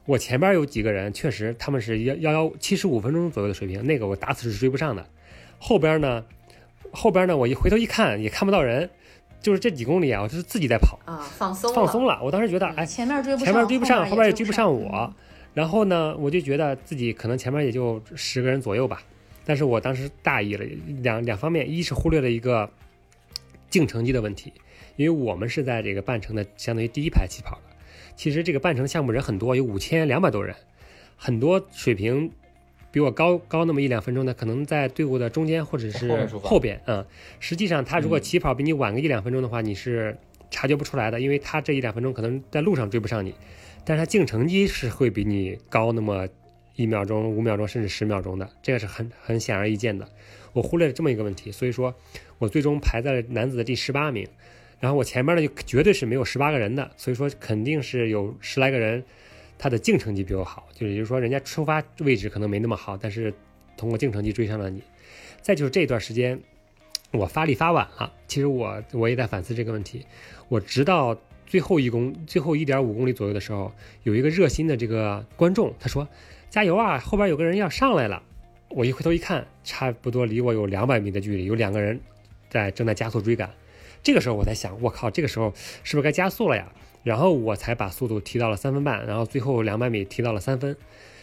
[0.07, 5.07] 我前边有几个人确实他们是幺幺幺七十五分钟左右的水平，那个我打死是追不上的。
[5.59, 6.25] 后边呢，
[6.91, 8.89] 后边呢我一回头一看也看不到人，
[9.43, 10.99] 就是这几公里啊，我就是自己在跑。
[11.05, 15.15] 啊，放松放松了，我当时觉得，哎，前面追不上，前面追不上，后后边也追不上我。
[15.55, 19.03] 然后呢，我就觉得自己可能前面也就十个人左右吧。
[19.47, 20.65] 但是我当时大意了，
[21.01, 22.69] 两两方面，一是忽略了一个
[23.71, 24.53] 净成绩的问题，
[24.97, 27.77] 因为我们是在这个半程的相当于第一排起跑的。
[28.17, 30.57] 其实这个半程项目人很多，有五千两百多人，
[31.17, 32.31] 很多水平
[32.91, 36.81] 比我高高那么一两分钟的，可能在队伍的中间或者是后边。
[36.87, 37.05] 嗯，
[37.39, 40.17] 实际上他如果嗯起跑比你晚个一两分钟的话，你是
[40.51, 43.35] 察觉不出来的，因为他这一两分钟可能在路上追不上你，
[43.85, 46.28] 但是他净成绩是会比你高那么
[46.76, 50.09] 一秒钟、五秒钟甚至十秒钟的，这个是很很显而易见的。
[50.53, 51.95] 我忽略了这么一个问题，所以说
[52.39, 54.26] 我最终排在了男子的第十八名，
[54.80, 59.05] 然后我前面呢就绝对是没有十八个人的，所以说肯定是有十来个人，
[59.59, 63.35] 他的净成绩比我好，就也就是说人家出发位置可能没那么好，但是
[63.76, 64.82] 通过净成绩追上了你。
[65.43, 66.41] 再就是这段时间
[67.12, 70.07] 我发力发晚了，其实我我也在反思这个问题，
[70.49, 71.16] 我直到
[71.55, 73.71] 最后一公最后一点五公里左右的时候，
[74.03, 76.09] 有一个热心的这个观众他说
[76.51, 78.21] 加油啊，后边有个人要上来了。
[78.71, 82.01] 我一回头一看，差不多离我有两百米的距离，有两个人
[82.51, 83.49] 在正在加速追赶。
[84.03, 85.53] 这个时候我在想，我靠，这个时候
[85.85, 86.67] 是不是该加速了呀？
[87.05, 90.77] 然后我才把速度提到了三分半，然后最后两百米提到了三分。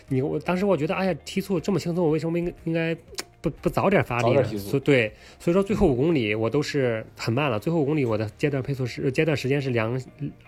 [0.07, 2.95] 你我当时我觉得，哎呀，提速这么轻松，我为什么应该应该
[3.41, 4.43] 不不早点发力呢？
[4.43, 7.59] 所对，所以说最后五公里我都是很慢了。
[7.59, 9.99] 最后五公里我的阶段配速是阶段时间是两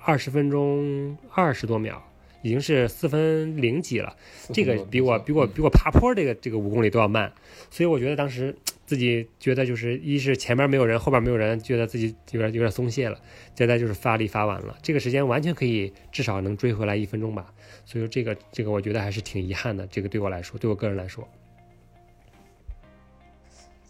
[0.03, 2.01] 二十分钟二十多秒，
[2.43, 4.15] 已经是四分零几了。
[4.53, 7.33] 这个比我比我比我爬坡这个这个五公里都要慢。
[7.71, 13.17] 所以我觉得当时自己觉得就是一是前面没有人，后边没有人，觉得自己有点有点松懈了。
[13.55, 17.51] 再再就是发力发晚了，这个时间完全可以至少能追回来一分钟吧。
[17.85, 19.87] 所以说这个这个我觉得还是挺遗憾的。
[19.87, 21.27] 这个对我来说，对我个人来说。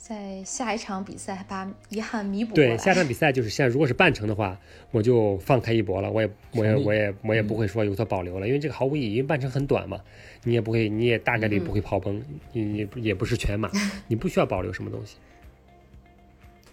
[0.03, 2.53] 在下一场比赛把遗憾弥补。
[2.53, 4.59] 对，下一场比赛就是现在，如果是半程的话，
[4.91, 10.01] 我就放开一搏了，我也， 我也，我也，我也不会说有所保留了，因为这个毫无意义，因为半程很短嘛，
[10.43, 13.71] 你也不会，你也大概率不会跑崩，你也也不是全马，
[14.09, 15.15] 你不需要保留什么东西。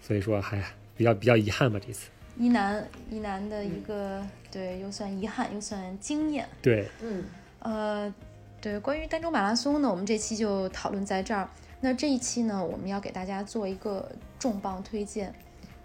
[0.01, 0.61] 所以说，还
[0.97, 2.09] 比较比较遗憾吧，这次。
[2.37, 4.21] 一男一男的一个，
[4.51, 6.45] 对，又算遗憾，又算经验。
[6.61, 7.23] 对，嗯，
[7.59, 8.13] 呃，
[8.59, 11.49] 对，关于儋州马拉松呢，我们这期就讨论在这儿。
[11.81, 15.33] 那这一期呢，我们要给大家做一个重磅推荐，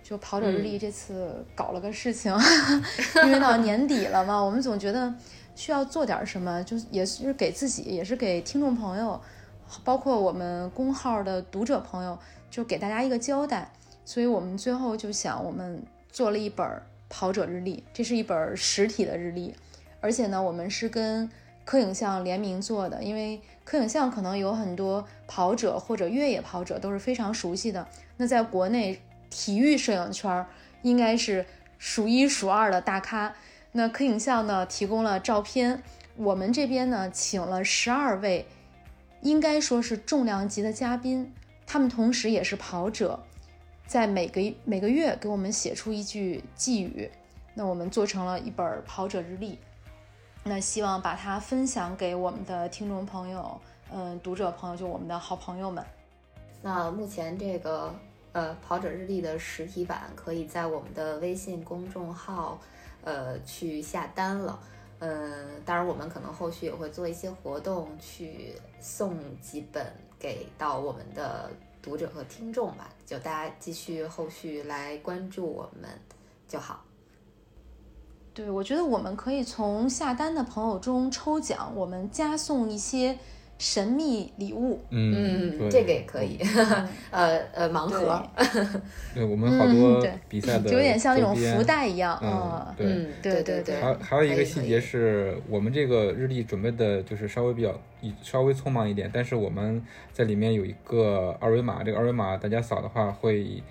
[0.02, 2.30] 就跑者日历这次搞了个事情，
[3.24, 5.12] 因为到年底了嘛，我们总觉得
[5.54, 9.18] 需要做点什么，就也是给自己，也是给听众朋友，
[9.82, 12.18] 包括我们公号的读者朋友，
[12.50, 13.72] 就给大家一个交代。
[14.04, 16.64] 所以我们最后就想，我们做了一本
[17.08, 19.54] 跑者日历，这是一本实体的日历，
[20.00, 21.28] 而且呢，我们是跟
[21.66, 23.38] 科影像联名做的，因为。
[23.66, 27.84] 科影像可能有很多跑者或者越野跑者都是非常熟悉的，
[28.16, 30.46] 那在国内体育摄影圈
[30.82, 31.44] 应该是
[31.76, 33.34] 数一数二的大咖。
[33.72, 35.82] 那科影像呢提供了照片，
[36.14, 38.46] 我们这边呢请了十二位，
[39.20, 41.34] 应该说是重量级的嘉宾，
[41.66, 43.20] 他们同时也是跑者，
[43.88, 47.10] 在每个每个月给我们写出一句寄语，
[47.52, 49.58] 那我们做成了一本跑者日历。
[50.48, 53.60] 那希望把它分享给我们的听众朋友，
[53.92, 55.84] 嗯，读者朋友，就我们的好朋友们。
[56.62, 57.92] 那目前这个
[58.30, 62.60] 呃跑者日历的实体版可以在我们的微信公众号
[63.02, 64.56] 呃去下单了。
[65.00, 69.84] 嗯，当然我们可能后续也会做一些活动，去送几本
[70.16, 71.50] 给到我们的
[71.82, 72.88] 读者和听众吧。
[73.04, 75.90] 就大家继续后续来关注我们
[76.46, 76.85] 就好。
[78.36, 83.16] 对，我觉得我们可以从下单的朋友中抽奖，我们加送一些
[83.56, 84.78] 神秘礼物。
[84.90, 86.38] 嗯，这个也可以。
[87.10, 88.22] 呃呃，盲盒。
[89.14, 92.18] 对，我们好多比赛的，就有点像那种福袋一样。
[92.78, 93.80] 嗯，对对对对。
[93.80, 97.74] 还还有一个细节是我们这个日历准备的就是稍微比较
[98.22, 99.82] 稍微匆忙一点，但是我们
[100.12, 103.62] 在里面有一个二维码，这个二维码大家扫的话会。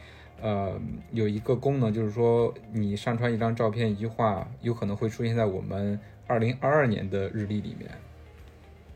[0.41, 0.79] 呃，
[1.11, 7.89] 有一个功能，就是说你上传一张照片、一句话，有可能会出现在我们二零二二年的日历里面。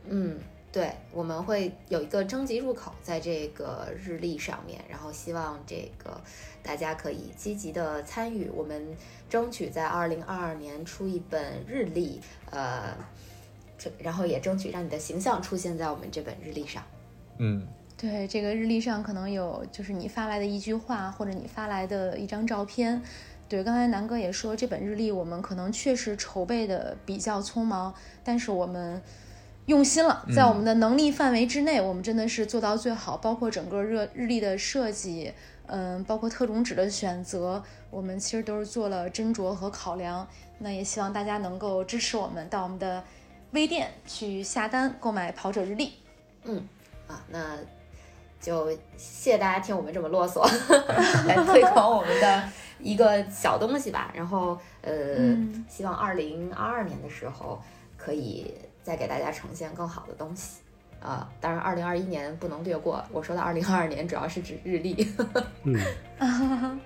[0.10, 0.38] 嗯，
[0.72, 6.22] 对，我们会有一个征集入口在这个日历上面，然后希望这个
[6.62, 8.96] 大家可以积极的参与，我们
[9.30, 12.20] 争取在二零二二年出一本日历，
[12.52, 12.96] 呃，
[13.78, 16.84] 这然后也争取让你的形象出现在我们这本日历上。
[17.38, 17.66] 嗯。
[18.02, 23.02] 对这个日历上可能有，就是你发来的一句话，或者你发来的一张照片。
[23.50, 27.94] 对，刚才南哥也说，这本日历我们可能确实筹备的比较匆忙，
[28.24, 29.02] 但是我们
[29.66, 33.18] 用心了，在我们的能力范围之内，我们真的是做到最好。
[33.18, 35.34] 包括整个日日历的设计，
[35.68, 40.26] 嗯，包括特种纸的选择，我们其实都是做了斟酌和考量。
[40.60, 43.04] 那也希望大家能够支持我们，到我们的
[43.52, 45.94] 微店去下单购买跑者日历。
[46.44, 46.66] 嗯，
[47.08, 47.58] 啊，那。
[48.40, 50.42] 就谢谢大家听我们这么啰嗦，
[51.28, 52.44] 来推广我们的
[52.80, 54.12] 一个小东西吧。
[54.14, 54.94] 然后，呃，
[55.68, 57.62] 希望二零二二年的时候
[57.98, 60.60] 可以再给大家呈现更好的东西。
[61.02, 63.04] 啊，当然二零二一年不能略过。
[63.12, 65.08] 我说的二零二二年主要是指日历。
[65.64, 66.80] 嗯。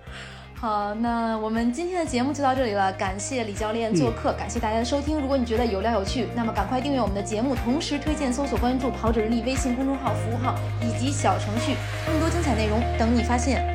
[0.63, 5.19] 好，那我们今天的节目就到这里了，感谢李教练做客，感谢大家的收听。
[5.19, 11.75] 如果你觉得有料有趣，那么赶快订阅我们的节目，同时推荐、搜索、关注“跑者日历”微信公众号、服务号以及小程序，
[12.07, 13.72] 更多精彩内容等你发现。